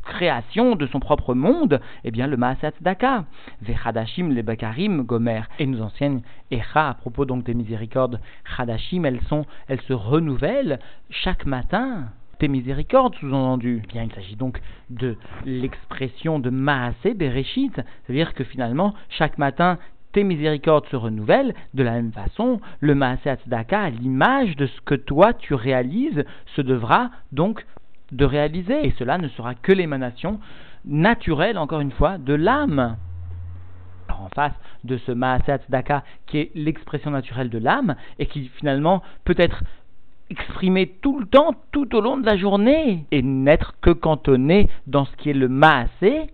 création, 0.04 0.76
de 0.76 0.86
son 0.86 1.00
propre 1.00 1.34
monde, 1.34 1.80
eh 2.04 2.10
bien 2.10 2.26
le 2.26 2.36
Maasat 2.36 2.72
Daka, 2.80 3.24
Vechadashim 3.62 4.32
le 4.32 4.42
Bakarim 4.42 5.02
Gomer, 5.02 5.42
et 5.58 5.66
nous 5.66 5.82
enseigne 5.82 6.22
Echa 6.50 6.90
à 6.90 6.94
propos 6.94 7.24
donc 7.24 7.44
des 7.44 7.54
miséricordes 7.54 8.20
Chadashim, 8.56 9.04
elles 9.04 9.20
sont, 9.28 9.46
elles 9.68 9.80
se 9.82 9.92
renouvellent 9.92 10.78
chaque 11.10 11.46
matin 11.46 12.08
tes 12.38 12.48
miséricordes, 12.48 13.14
sous-entendu. 13.16 13.82
Eh 13.84 13.86
bien, 13.86 14.02
il 14.02 14.12
s'agit 14.12 14.34
donc 14.34 14.60
de 14.90 15.16
l'expression 15.44 16.40
de 16.40 16.50
Maasé 16.50 17.14
Bereshit, 17.14 17.74
c'est-à-dire 17.76 18.34
que 18.34 18.42
finalement, 18.42 18.94
chaque 19.10 19.38
matin, 19.38 19.78
tes 20.12 20.24
miséricordes 20.24 20.86
se 20.86 20.96
renouvellent, 20.96 21.54
de 21.74 21.82
la 21.82 21.92
même 21.92 22.12
façon, 22.12 22.60
le 22.80 22.94
Maaseh 22.94 23.36
à 23.70 23.90
l'image 23.90 24.56
de 24.56 24.66
ce 24.66 24.80
que 24.82 24.94
toi 24.94 25.32
tu 25.32 25.54
réalises, 25.54 26.24
se 26.54 26.62
devra 26.62 27.10
donc 27.32 27.64
de 28.12 28.24
réaliser. 28.24 28.86
Et 28.86 28.94
cela 28.98 29.18
ne 29.18 29.28
sera 29.28 29.54
que 29.54 29.72
l'émanation 29.72 30.38
naturelle, 30.84 31.58
encore 31.58 31.80
une 31.80 31.92
fois, 31.92 32.18
de 32.18 32.34
l'âme. 32.34 32.96
en 34.08 34.28
face 34.34 34.52
de 34.84 34.98
ce 34.98 35.12
Maaseh 35.12 35.56
Tzedaka, 35.56 36.04
qui 36.26 36.38
est 36.38 36.50
l'expression 36.54 37.10
naturelle 37.10 37.48
de 37.48 37.58
l'âme, 37.58 37.96
et 38.18 38.26
qui 38.26 38.48
finalement 38.48 39.02
peut 39.24 39.34
être 39.38 39.64
exprimé 40.30 40.86
tout 41.00 41.18
le 41.18 41.26
temps, 41.26 41.54
tout 41.72 41.94
au 41.94 42.00
long 42.00 42.18
de 42.18 42.26
la 42.26 42.36
journée, 42.36 43.06
et 43.10 43.22
n'être 43.22 43.74
que 43.80 43.90
cantonné 43.90 44.68
dans 44.86 45.06
ce 45.06 45.16
qui 45.16 45.30
est 45.30 45.34
le 45.34 45.48
Maaseh, 45.48 46.30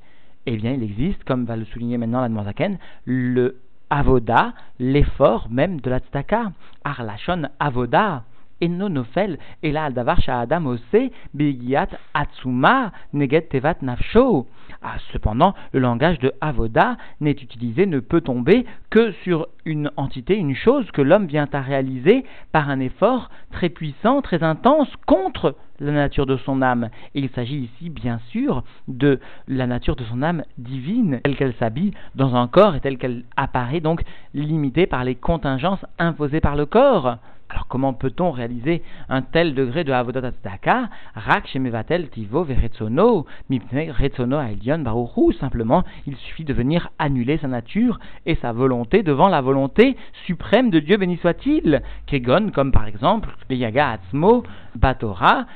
eh 0.47 0.57
bien, 0.57 0.73
il 0.73 0.83
existe, 0.83 1.23
comme 1.25 1.45
va 1.45 1.57
le 1.57 1.67
souligner 1.67 1.99
maintenant 1.99 2.27
la 2.27 2.45
Zaken, 2.45 2.79
le 3.05 3.61
avoda, 3.91 4.53
l'effort 4.79 5.49
même 5.51 5.81
de 5.81 5.91
la 5.91 6.01
tzedaka. 6.01 6.53
Arlachon 6.85 7.49
avoda. 7.59 8.25
Et 8.61 8.69
nonofel, 8.69 9.39
et 9.63 9.71
là, 9.71 9.89
davar 9.89 10.19
adam 10.27 10.67
ose, 10.67 11.11
bigiat 11.33 11.91
atsuma, 12.13 12.91
neget 13.13 13.49
tevat 13.51 13.83
nafsho. 13.83 14.47
Ah, 14.81 14.97
cependant, 15.13 15.55
le 15.73 15.81
langage 15.81 16.21
de 16.21 16.33
avoda 16.41 16.97
n'est 17.21 17.33
utilisé, 17.33 17.85
ne 17.85 17.99
peut 17.99 18.21
tomber 18.21 18.65
que 18.91 19.11
sur 19.25 19.49
une 19.65 19.91
entité, 19.97 20.37
une 20.37 20.55
chose 20.55 20.89
que 20.93 21.03
l'homme 21.03 21.27
vient 21.27 21.49
à 21.53 21.61
réaliser 21.61 22.25
par 22.53 22.71
un 22.71 22.79
effort 22.79 23.29
très 23.51 23.71
puissant, 23.71 24.23
très 24.23 24.45
intense 24.45 24.89
contre 25.07 25.57
la 25.81 25.91
nature 25.91 26.27
de 26.27 26.37
son 26.37 26.63
âme. 26.63 26.91
Il 27.15 27.29
s'agit 27.31 27.59
ici, 27.59 27.91
bien 27.91 28.21
sûr, 28.31 28.63
de 28.87 29.19
la 29.49 29.67
nature 29.67 29.97
de 29.97 30.05
son 30.05 30.23
âme 30.23 30.45
divine, 30.59 31.21
telle 31.25 31.37
qu'elle 31.37 31.55
s'habille 31.55 31.93
dans 32.15 32.37
un 32.37 32.47
corps 32.47 32.77
et 32.77 32.81
telle 32.81 32.99
qu'elle 32.99 33.25
apparaît 33.37 33.81
donc 33.81 34.03
limitée 34.33 34.87
par 34.87 35.03
les 35.03 35.17
contingences 35.17 35.85
imposées 35.99 36.41
par 36.41 36.55
le 36.55 36.67
corps. 36.67 37.19
Alors 37.51 37.67
comment 37.67 37.95
peut-on 37.95 38.31
réaliser 38.31 38.83
un 39.09 39.23
tel 39.23 39.55
degré 39.55 39.85
de 39.85 39.93
avodat 39.93 40.31
tzedaka 40.31 40.91
Rak 41.15 41.47
shemevatel 41.49 42.09
tivo 42.11 42.45
veretzono 42.45 43.25
mipne 43.49 43.91
retzono 43.91 44.39
aelion 44.39 44.79
baruchu. 44.79 45.33
Simplement, 45.39 45.85
il 46.07 46.17
suffit 46.17 46.45
de 46.45 46.53
venir 46.53 46.91
annuler 46.99 47.39
sa 47.39 47.49
nature 47.49 47.99
et 48.27 48.35
sa 48.37 48.53
volonté 48.53 49.03
devant 49.03 49.29
la 49.29 49.41
volonté 49.41 49.97
suprême 50.27 50.71
de 50.71 50.79
Dieu 50.79 50.99
béni 50.99 51.17
soit-il. 51.17 51.83
Kegon, 52.07 52.51
comme 52.51 52.73
par 52.73 52.87
exemple, 52.87 53.31
yaga 53.49 53.93
atzmo 53.93 54.43
batora 54.75 55.47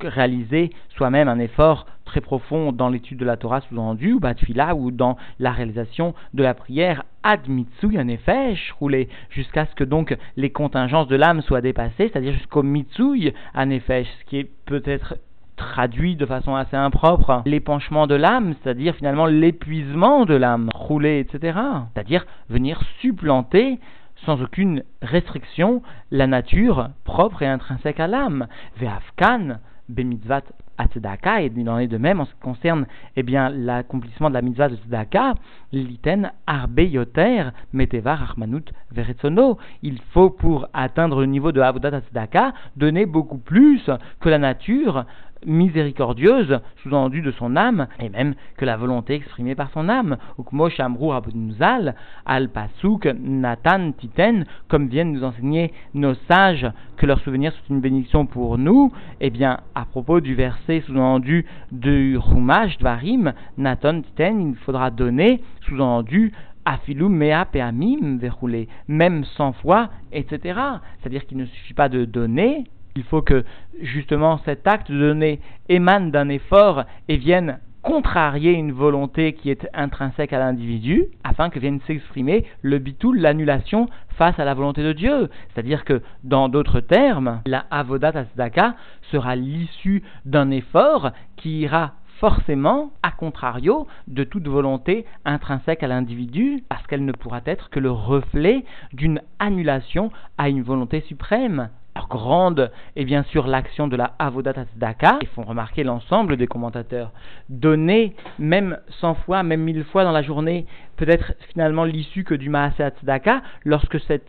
réaliser 0.00 0.70
soi-même 0.96 1.28
un 1.28 1.38
effort 1.38 1.86
très 2.04 2.20
profond 2.20 2.72
dans 2.72 2.88
l'étude 2.88 3.18
de 3.18 3.24
la 3.24 3.36
Torah 3.36 3.60
sous-entendu, 3.62 4.14
ou 4.14 4.20
batfila, 4.20 4.74
ou 4.74 4.90
dans 4.90 5.16
la 5.38 5.52
réalisation 5.52 6.14
de 6.34 6.42
la 6.42 6.54
prière 6.54 7.04
ad 7.24 7.48
mitsui 7.48 7.98
anefesh, 7.98 8.72
roulé 8.78 9.08
jusqu'à 9.30 9.66
ce 9.66 9.74
que 9.74 9.82
donc 9.82 10.16
les 10.36 10.50
contingences 10.50 11.08
de 11.08 11.16
l'âme 11.16 11.40
soient 11.40 11.62
dépassées, 11.62 12.10
c'est-à-dire 12.12 12.34
jusqu'au 12.34 12.62
mitsui 12.62 13.32
anefesh, 13.54 14.06
ce 14.20 14.24
qui 14.26 14.38
est 14.38 14.50
peut-être 14.66 15.16
traduit 15.56 16.16
de 16.16 16.26
façon 16.26 16.54
assez 16.54 16.76
impropre 16.76 17.42
l'épanchement 17.46 18.06
de 18.06 18.14
l'âme, 18.14 18.54
c'est-à-dire 18.62 18.94
finalement 18.94 19.26
l'épuisement 19.26 20.26
de 20.26 20.34
l'âme, 20.34 20.68
rouler, 20.74 21.20
etc. 21.20 21.58
C'est-à-dire 21.94 22.26
venir 22.48 22.80
supplanter 23.00 23.78
sans 24.24 24.42
aucune 24.42 24.82
restriction 25.02 25.82
la 26.10 26.26
nature 26.26 26.90
propre 27.04 27.42
et 27.42 27.46
intrinsèque 27.46 28.00
à 28.00 28.06
l'âme. 28.06 28.46
Ve'afkan, 28.78 29.58
bemitzvat 29.88 30.42
atzedaka, 30.78 31.42
et 31.42 31.52
il 31.54 31.68
en 31.68 31.78
est 31.78 31.86
de 31.86 31.98
même 31.98 32.20
en 32.20 32.24
ce 32.24 32.32
qui 32.32 32.40
concerne 32.40 32.86
eh 33.16 33.22
bien, 33.22 33.48
l'accomplissement 33.50 34.28
de 34.28 34.34
la 34.34 34.42
mitzvah 34.42 34.68
de 34.68 34.76
tzedaka, 34.76 35.34
liten 35.72 36.30
arbe 36.46 36.80
yoter 36.80 37.50
metevar 37.72 38.22
armanut 38.22 38.72
veretzono. 38.90 39.58
Il 39.82 40.00
faut 40.12 40.30
pour 40.30 40.68
atteindre 40.72 41.20
le 41.20 41.26
niveau 41.26 41.52
de 41.52 41.60
avodat 41.60 42.00
tzedaka 42.00 42.52
donner 42.76 43.06
beaucoup 43.06 43.38
plus 43.38 43.90
que 44.20 44.28
la 44.28 44.38
nature 44.38 45.04
miséricordieuse, 45.46 46.60
sous-entendu 46.82 47.22
de 47.22 47.30
son 47.32 47.56
âme, 47.56 47.86
et 48.00 48.08
même 48.08 48.34
que 48.56 48.64
la 48.64 48.76
volonté 48.76 49.14
exprimée 49.14 49.54
par 49.54 49.70
son 49.70 49.88
âme. 49.88 50.16
Ukmo 50.38 50.68
Shamrou 50.68 51.12
Abunzal, 51.12 51.94
Al 52.26 52.48
Pasuk, 52.48 53.06
Nathan, 53.06 53.92
Titen, 53.92 54.46
comme 54.68 54.88
viennent 54.88 55.12
nous 55.12 55.24
enseigner 55.24 55.72
nos 55.94 56.14
sages 56.28 56.70
que 56.96 57.06
leur 57.06 57.20
souvenir 57.20 57.52
soit 57.52 57.74
une 57.74 57.80
bénédiction 57.80 58.26
pour 58.26 58.58
nous, 58.58 58.92
eh 59.20 59.30
bien, 59.30 59.60
à 59.74 59.84
propos 59.84 60.20
du 60.20 60.34
verset 60.34 60.82
sous-entendu 60.86 61.46
du 61.72 62.16
Rumash 62.18 62.78
Dvarim, 62.78 63.32
Nathan, 63.58 64.02
Titen, 64.02 64.50
il 64.50 64.56
faudra 64.56 64.90
donner, 64.90 65.42
sous-entendu, 65.66 66.32
Afilum 66.66 67.14
mea 67.14 67.44
peamim 67.44 68.16
verroulé, 68.16 68.68
même 68.88 69.24
100 69.36 69.52
fois, 69.52 69.90
etc. 70.12 70.58
C'est-à-dire 70.98 71.26
qu'il 71.26 71.36
ne 71.36 71.44
suffit 71.44 71.74
pas 71.74 71.90
de 71.90 72.06
donner, 72.06 72.64
il 72.96 73.02
faut 73.02 73.22
que 73.22 73.44
justement 73.80 74.38
cet 74.44 74.66
acte 74.66 74.90
de 74.90 74.98
donner 74.98 75.40
émane 75.68 76.10
d'un 76.10 76.28
effort 76.28 76.84
et 77.08 77.16
vienne 77.16 77.58
contrarier 77.84 78.52
une 78.52 78.72
volonté 78.72 79.34
qui 79.34 79.50
est 79.50 79.68
intrinsèque 79.74 80.32
à 80.32 80.38
l'individu, 80.38 81.04
afin 81.22 81.50
que 81.50 81.58
vienne 81.58 81.80
s'exprimer 81.86 82.46
le 82.62 82.78
bitoul, 82.78 83.18
l'annulation 83.18 83.88
face 84.16 84.38
à 84.40 84.46
la 84.46 84.54
volonté 84.54 84.82
de 84.82 84.94
Dieu. 84.94 85.28
C'est-à-dire 85.52 85.84
que, 85.84 86.00
dans 86.24 86.48
d'autres 86.48 86.80
termes, 86.80 87.42
la 87.44 87.66
avodat 87.70 88.12
asdaka 88.14 88.74
sera 89.12 89.36
l'issue 89.36 90.02
d'un 90.24 90.50
effort 90.50 91.12
qui 91.36 91.60
ira 91.60 91.92
forcément, 92.20 92.92
à 93.02 93.10
contrario, 93.10 93.86
de 94.08 94.24
toute 94.24 94.48
volonté 94.48 95.04
intrinsèque 95.26 95.82
à 95.82 95.88
l'individu, 95.88 96.64
parce 96.70 96.86
qu'elle 96.86 97.04
ne 97.04 97.12
pourra 97.12 97.42
être 97.44 97.68
que 97.68 97.80
le 97.80 97.90
reflet 97.90 98.64
d'une 98.94 99.20
annulation 99.38 100.10
à 100.38 100.48
une 100.48 100.62
volonté 100.62 101.02
suprême. 101.02 101.68
Alors, 101.96 102.08
grande 102.08 102.72
est 102.96 103.04
bien 103.04 103.22
sûr 103.24 103.46
l'action 103.46 103.86
de 103.86 103.96
la 103.96 104.14
Avodat 104.18 104.52
Tzedaka, 104.52 105.18
ils 105.22 105.28
font 105.28 105.44
remarquer 105.44 105.84
l'ensemble 105.84 106.36
des 106.36 106.48
commentateurs. 106.48 107.12
Donner, 107.48 108.16
même 108.40 108.78
100 109.00 109.14
fois, 109.14 109.44
même 109.44 109.62
1000 109.62 109.84
fois 109.84 110.02
dans 110.02 110.10
la 110.10 110.22
journée, 110.22 110.66
peut 110.96 111.08
être 111.08 111.34
finalement 111.50 111.84
l'issue 111.84 112.24
que 112.24 112.34
du 112.34 112.50
Maaseh 112.50 112.90
Tzedaka, 112.98 113.42
lorsque 113.64 114.00
cette 114.00 114.28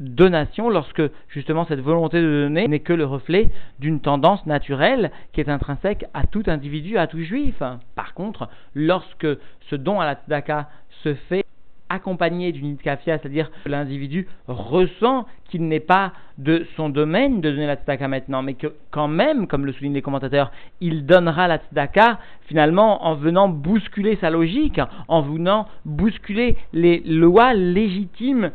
donation 0.00 0.70
lorsque 0.70 1.02
justement 1.28 1.64
cette 1.66 1.80
volonté 1.80 2.20
de 2.20 2.44
donner 2.44 2.66
n'est 2.66 2.80
que 2.80 2.92
le 2.92 3.04
reflet 3.04 3.48
d'une 3.78 4.00
tendance 4.00 4.44
naturelle 4.44 5.12
qui 5.32 5.40
est 5.40 5.48
intrinsèque 5.48 6.06
à 6.14 6.26
tout 6.26 6.42
individu, 6.48 6.98
à 6.98 7.06
tout 7.06 7.22
juif. 7.22 7.62
Par 7.94 8.14
contre, 8.14 8.48
lorsque 8.74 9.28
ce 9.70 9.76
don 9.76 10.00
à 10.00 10.06
la 10.06 10.14
tzedaka 10.14 10.68
se 11.04 11.14
fait 11.14 11.44
accompagné 11.94 12.52
d'une 12.52 12.74
itkafia, 12.74 13.18
c'est-à-dire 13.18 13.50
que 13.64 13.68
l'individu 13.68 14.26
ressent 14.46 15.26
qu'il 15.48 15.66
n'est 15.66 15.80
pas 15.80 16.12
de 16.38 16.66
son 16.76 16.88
domaine 16.88 17.40
de 17.40 17.50
donner 17.50 17.66
la 17.66 17.76
tzedaka 17.76 18.08
maintenant, 18.08 18.42
mais 18.42 18.54
que 18.54 18.74
quand 18.90 19.08
même, 19.08 19.46
comme 19.46 19.66
le 19.66 19.72
soulignent 19.72 19.94
les 19.94 20.02
commentateurs, 20.02 20.50
il 20.80 21.06
donnera 21.06 21.48
la 21.48 21.58
tzedaka 21.58 22.18
finalement 22.42 23.06
en 23.06 23.14
venant 23.14 23.48
bousculer 23.48 24.16
sa 24.20 24.30
logique, 24.30 24.80
en 25.08 25.22
venant 25.22 25.66
bousculer 25.84 26.56
les 26.72 27.00
lois 27.06 27.54
légitimes 27.54 28.50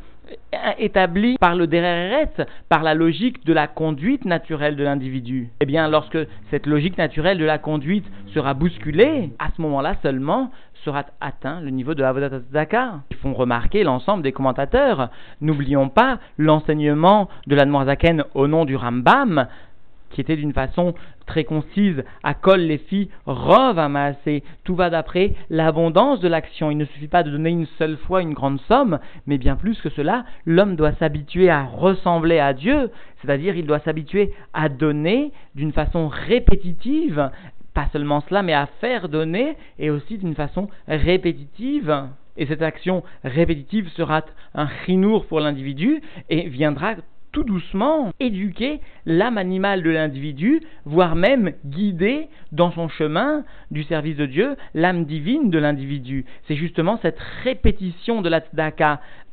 établi 0.77 1.37
par 1.39 1.55
le 1.55 1.67
Dereret, 1.67 2.31
par 2.69 2.83
la 2.83 2.93
logique 2.93 3.45
de 3.45 3.53
la 3.53 3.67
conduite 3.67 4.25
naturelle 4.25 4.75
de 4.75 4.83
l'individu. 4.83 5.49
Eh 5.59 5.65
bien, 5.65 5.87
lorsque 5.87 6.17
cette 6.51 6.65
logique 6.65 6.97
naturelle 6.97 7.37
de 7.37 7.45
la 7.45 7.57
conduite 7.57 8.05
sera 8.33 8.53
bousculée, 8.53 9.31
à 9.39 9.49
ce 9.55 9.61
moment-là 9.61 9.95
seulement 10.01 10.51
sera 10.85 11.03
atteint 11.19 11.59
le 11.61 11.71
niveau 11.71 11.93
de 11.93 12.03
Avodat 12.03 12.29
Tzedaka. 12.29 13.01
Ils 13.11 13.17
font 13.17 13.33
remarquer 13.33 13.83
l'ensemble 13.83 14.23
des 14.23 14.31
commentateurs. 14.31 15.09
N'oublions 15.41 15.89
pas 15.89 16.19
l'enseignement 16.37 17.27
de 17.47 17.55
l'Admorazaken 17.55 18.23
au 18.33 18.47
nom 18.47 18.65
du 18.65 18.75
Rambam, 18.75 19.47
qui 20.09 20.21
était 20.21 20.35
d'une 20.35 20.53
façon 20.53 20.93
très 21.25 21.43
concise, 21.43 22.03
à 22.23 22.33
Kol 22.33 22.61
les 22.61 22.79
filles, 22.79 23.09
Rov 23.25 23.77
amassé. 23.77 24.43
Tout 24.63 24.75
va 24.75 24.89
d'après 24.89 25.33
l'abondance 25.49 26.19
de 26.19 26.27
l'action. 26.27 26.71
Il 26.71 26.77
ne 26.77 26.85
suffit 26.85 27.07
pas 27.07 27.23
de 27.23 27.31
donner 27.31 27.51
une 27.51 27.67
seule 27.77 27.97
fois 27.97 28.21
une 28.21 28.33
grande 28.33 28.59
somme, 28.61 28.99
mais 29.27 29.37
bien 29.37 29.55
plus 29.55 29.79
que 29.81 29.89
cela, 29.89 30.25
l'homme 30.45 30.75
doit 30.75 30.93
s'habituer 30.93 31.49
à 31.49 31.63
ressembler 31.63 32.39
à 32.39 32.53
Dieu, 32.53 32.89
c'est-à-dire 33.21 33.55
il 33.55 33.65
doit 33.65 33.79
s'habituer 33.79 34.33
à 34.53 34.69
donner 34.69 35.31
d'une 35.55 35.71
façon 35.71 36.07
répétitive, 36.07 37.29
pas 37.73 37.87
seulement 37.91 38.21
cela, 38.27 38.41
mais 38.41 38.53
à 38.53 38.67
faire 38.81 39.09
donner, 39.09 39.55
et 39.77 39.89
aussi 39.89 40.17
d'une 40.17 40.35
façon 40.35 40.69
répétitive. 40.87 42.09
Et 42.37 42.45
cette 42.45 42.61
action 42.61 43.03
répétitive 43.23 43.89
sera 43.89 44.23
un 44.55 44.69
chinour 44.85 45.25
pour 45.25 45.41
l'individu 45.41 46.01
et 46.29 46.47
viendra 46.47 46.95
tout 47.39 47.53
doucement 47.53 48.11
éduquer 48.19 48.81
l'âme 49.05 49.37
animale 49.37 49.81
de 49.81 49.89
l'individu, 49.89 50.61
voire 50.83 51.15
même 51.15 51.53
guider 51.65 52.27
dans 52.51 52.71
son 52.71 52.89
chemin 52.89 53.45
du 53.71 53.83
service 53.83 54.17
de 54.17 54.25
Dieu 54.25 54.57
l'âme 54.73 55.05
divine 55.05 55.49
de 55.49 55.57
l'individu. 55.57 56.25
C'est 56.47 56.55
justement 56.55 56.99
cette 57.01 57.19
répétition 57.43 58.21
de 58.21 58.29
la 58.29 58.41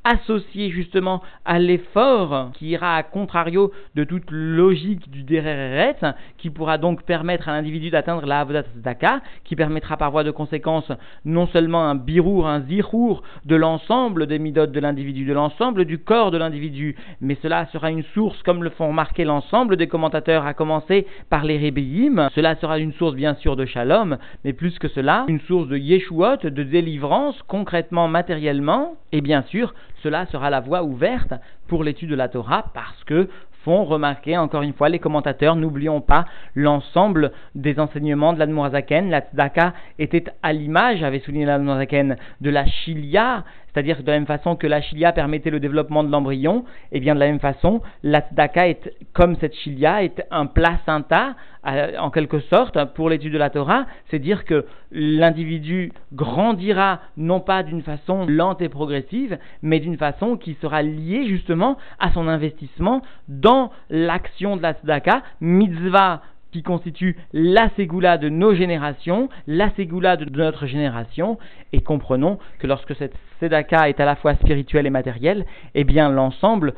associé 0.07 0.71
justement 0.71 1.21
à 1.45 1.59
l'effort 1.59 2.51
qui 2.55 2.69
ira 2.69 2.97
à 2.97 3.03
contrario 3.03 3.73
de 3.97 4.05
toute 4.05 4.31
logique 4.31 5.11
du 5.11 5.25
dereret, 5.25 5.97
qui 6.39 6.51
pourra 6.51 6.79
donc 6.79 7.03
permettre 7.03 7.49
à 7.49 7.53
l'individu 7.53 7.91
d'atteindre 7.91 8.25
la 8.25 8.41
Avodat 8.41 8.63
Tzedaka, 8.63 9.21
qui 9.45 9.57
permettra 9.57 9.97
par 9.97 10.13
voie 10.13 10.23
de 10.23 10.31
conséquence 10.31 10.93
non 11.25 11.49
seulement 11.49 11.89
un 11.89 11.97
birour, 11.97 12.47
un 12.47 12.61
zirour 12.63 13.23
de 13.45 13.57
l'ensemble 13.57 14.29
des 14.29 14.39
midotes 14.39 14.71
de 14.71 14.79
l'individu, 14.79 15.25
de 15.25 15.33
l'ensemble 15.33 15.85
du 15.85 15.99
corps 15.99 16.31
de 16.31 16.39
l'individu, 16.39 16.95
mais 17.21 17.37
cela 17.43 17.67
sera 17.67 17.91
une 17.91 18.05
source, 18.15 18.41
comme 18.45 18.63
le 18.63 18.71
font 18.71 18.89
remarquer 18.89 19.25
l'ensemble 19.25 19.77
des 19.77 19.89
commentateurs, 19.89 20.47
à 20.47 20.55
commencer 20.55 21.07
par 21.31 21.45
les 21.45 21.59
rébéim, 21.59 22.29
cela 22.33 22.55
sera 22.57 22.79
une 22.79 22.93
source 22.93 23.17
bien 23.17 23.35
sûr 23.35 23.57
de 23.57 23.67
shalom, 23.67 24.19
mais 24.45 24.53
plus 24.53 24.79
que 24.79 24.89
cela, 24.89 25.25
une 25.27 25.41
source 25.41 25.67
de 25.67 25.77
yeshuot, 25.77 26.37
de 26.45 26.63
délivrance, 26.63 27.43
concrètement, 27.49 28.07
matériellement, 28.07 28.95
et 29.11 29.21
bien 29.21 29.43
sûr, 29.43 29.75
cela 30.03 30.27
sera 30.27 30.51
la 30.51 30.61
voie 30.61 30.83
ouverte 30.83 31.35
pour 31.69 31.85
l'étude 31.85 32.11
de 32.11 32.15
la 32.15 32.29
Torah 32.29 32.67
parce 32.75 33.03
que 33.05 33.29
font 33.67 33.85
remarquer 33.85 34.39
encore 34.39 34.63
une 34.63 34.75
fois 34.75 34.89
les 34.89 35.01
commentateurs, 35.01 35.57
n'oublions 35.57 36.01
pas 36.01 36.27
l'ensemble 36.55 37.33
des 37.57 37.81
enseignements 37.81 38.33
de 38.33 38.39
l'Admorazaken. 38.39 39.11
La 39.11 39.23
Tzedaka 39.23 39.75
était 39.99 40.25
à 40.45 40.53
l'image, 40.53 41.03
avait 41.03 41.19
souligné 41.19 41.47
l'Admorazaken, 41.47 42.17
de 42.41 42.51
la 42.51 42.65
Chilia, 42.65 43.45
c'est-à-dire 43.77 44.03
de 44.03 44.07
la 44.07 44.15
même 44.15 44.27
façon 44.27 44.57
que 44.57 44.67
la 44.67 44.81
chilia 44.81 45.13
permettait 45.13 45.51
le 45.51 45.61
développement 45.61 46.03
de 46.03 46.11
l'embryon, 46.11 46.65
et 46.93 46.97
eh 46.97 47.01
bien 47.01 47.15
de 47.15 47.21
la 47.21 47.27
même 47.27 47.41
façon, 47.41 47.83
la 48.03 48.23
tzedaka 48.23 48.69
est, 48.69 48.91
comme 49.13 49.37
cette 49.37 49.55
chilia, 49.55 50.03
est 50.03 50.25
un 50.31 50.47
placenta, 50.47 51.35
euh, 51.67 51.93
en 51.99 52.09
quelque 52.09 52.41
sorte, 52.41 52.83
pour 52.95 53.11
l'étude 53.11 53.35
de 53.35 53.39
la 53.39 53.51
Torah, 53.51 53.85
c'est 54.11 54.19
dire 54.19 54.47
que 54.47 54.65
l'individu 54.93 55.93
grandira 56.15 57.01
non 57.19 57.41
pas 57.41 57.63
d'une 57.63 57.83
façon 57.83 58.25
lente 58.27 58.63
et 58.63 58.71
progressive, 58.71 59.37
mais 59.61 59.79
d'une 59.79 59.99
façon 59.99 60.39
qui 60.39 60.55
sera 60.63 60.81
liée 60.81 61.27
justement 61.27 61.77
à 61.99 62.11
son 62.13 62.29
investissement 62.29 63.03
dans 63.29 63.71
l'action 63.91 64.57
de 64.57 64.63
la 64.63 64.73
tzedaka, 64.73 65.21
mitzvah 65.43 66.23
qui 66.53 66.63
constitue 66.63 67.17
la 67.33 67.69
ségoula 67.77 68.19
de 68.19 68.29
nos 68.29 68.55
générations, 68.55 69.29
la 69.47 69.71
ségoula 69.75 70.17
de 70.17 70.25
notre 70.25 70.67
génération, 70.67 71.39
et 71.73 71.81
comprenons 71.81 72.39
que 72.59 72.67
lorsque 72.67 72.95
cette 72.97 73.15
sédaka 73.41 73.89
est 73.89 74.01
à 74.01 74.05
la 74.05 74.17
fois 74.17 74.35
spirituelle 74.37 74.87
et 74.87 74.91
matérielle, 74.91 75.45
eh 75.75 75.85
bien 75.85 76.11
l'ensemble, 76.11 76.75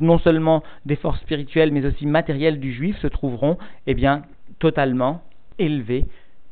non 0.00 0.18
seulement 0.18 0.62
des 0.84 0.96
forces 0.96 1.20
spirituelles 1.20 1.72
mais 1.72 1.86
aussi 1.86 2.06
matérielles 2.06 2.60
du 2.60 2.72
juif 2.72 2.98
se 2.98 3.06
trouveront 3.06 3.56
eh 3.86 3.94
bien 3.94 4.22
totalement 4.58 5.22
élevés 5.58 6.04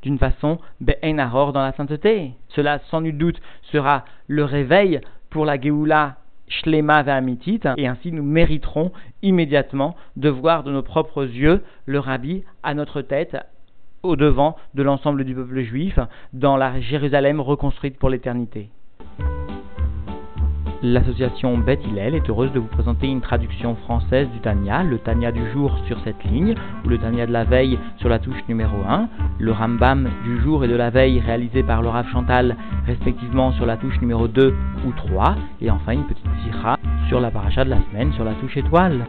d'une 0.03 0.19
façon 0.19 0.59
be'enaror 0.81 1.53
dans 1.53 1.63
la 1.63 1.73
sainteté. 1.73 2.33
Cela 2.49 2.79
sans 2.91 3.01
nul 3.01 3.19
doute 3.19 3.41
sera 3.73 4.05
le 4.27 4.45
réveil 4.45 5.01
pour 5.31 5.45
la 5.45 5.61
Géoula 5.61 6.18
Et 7.77 7.87
ainsi 7.87 8.13
nous 8.13 8.23
mériterons 8.23 8.93
immédiatement 9.23 9.97
de 10.17 10.29
voir 10.29 10.63
de 10.63 10.73
nos 10.73 10.83
propres 10.83 11.25
yeux 11.25 11.63
le 11.87 11.99
rabbi 11.99 12.45
à 12.63 12.75
notre 12.75 13.03
tête, 13.03 13.37
au 14.03 14.17
devant 14.17 14.57
de 14.75 14.83
l'ensemble 14.83 15.25
du 15.25 15.35
peuple 15.35 15.63
juif, 15.63 15.99
dans 16.33 16.57
la 16.57 16.81
Jérusalem 16.81 17.41
reconstruite 17.41 17.99
pour 17.99 18.11
l'éternité. 18.11 18.71
L'association 20.83 21.59
Beth 21.59 21.85
Hillel 21.85 22.15
est 22.15 22.31
heureuse 22.31 22.53
de 22.53 22.61
vous 22.61 22.69
présenter 22.69 23.09
une 23.09 23.21
traduction 23.21 23.75
française 23.75 24.29
du 24.31 24.39
Tania, 24.39 24.85
le 24.85 24.99
Tania 24.99 25.33
du 25.33 25.51
jour 25.51 25.77
sur 25.89 25.99
cette 26.05 26.23
ligne, 26.23 26.55
ou 26.85 26.89
le 26.89 26.99
Tania 26.99 27.27
de 27.27 27.33
la 27.33 27.43
veille 27.43 27.81
sur 27.97 28.09
la 28.09 28.21
touche 28.21 28.41
numéro 28.49 28.77
1, 28.89 29.09
le 29.41 29.51
Rambam 29.51 30.09
du 30.23 30.41
jour 30.41 30.65
et 30.65 30.69
de 30.69 30.77
la 30.77 30.91
veille 30.91 31.19
réalisé 31.19 31.65
par 31.65 31.83
Laura 31.83 32.05
Chantal 32.05 32.57
respectivement 32.87 33.51
sur 33.53 33.67
la 33.67 33.77
touche 33.77 34.01
numéro 34.01 34.29
2 34.29 34.55
ou 34.87 34.93
3, 34.93 35.35
et 35.61 35.69
enfin 35.69 35.93
une 35.93 36.05
petite 36.05 36.25
sira 36.45 36.79
sur 37.09 37.21
la 37.21 37.33
paracha 37.33 37.65
de 37.65 37.71
la 37.71 37.79
semaine 37.91 38.13
sur 38.13 38.25
la 38.25 38.35
touche 38.35 38.57
étoile. 38.57 39.07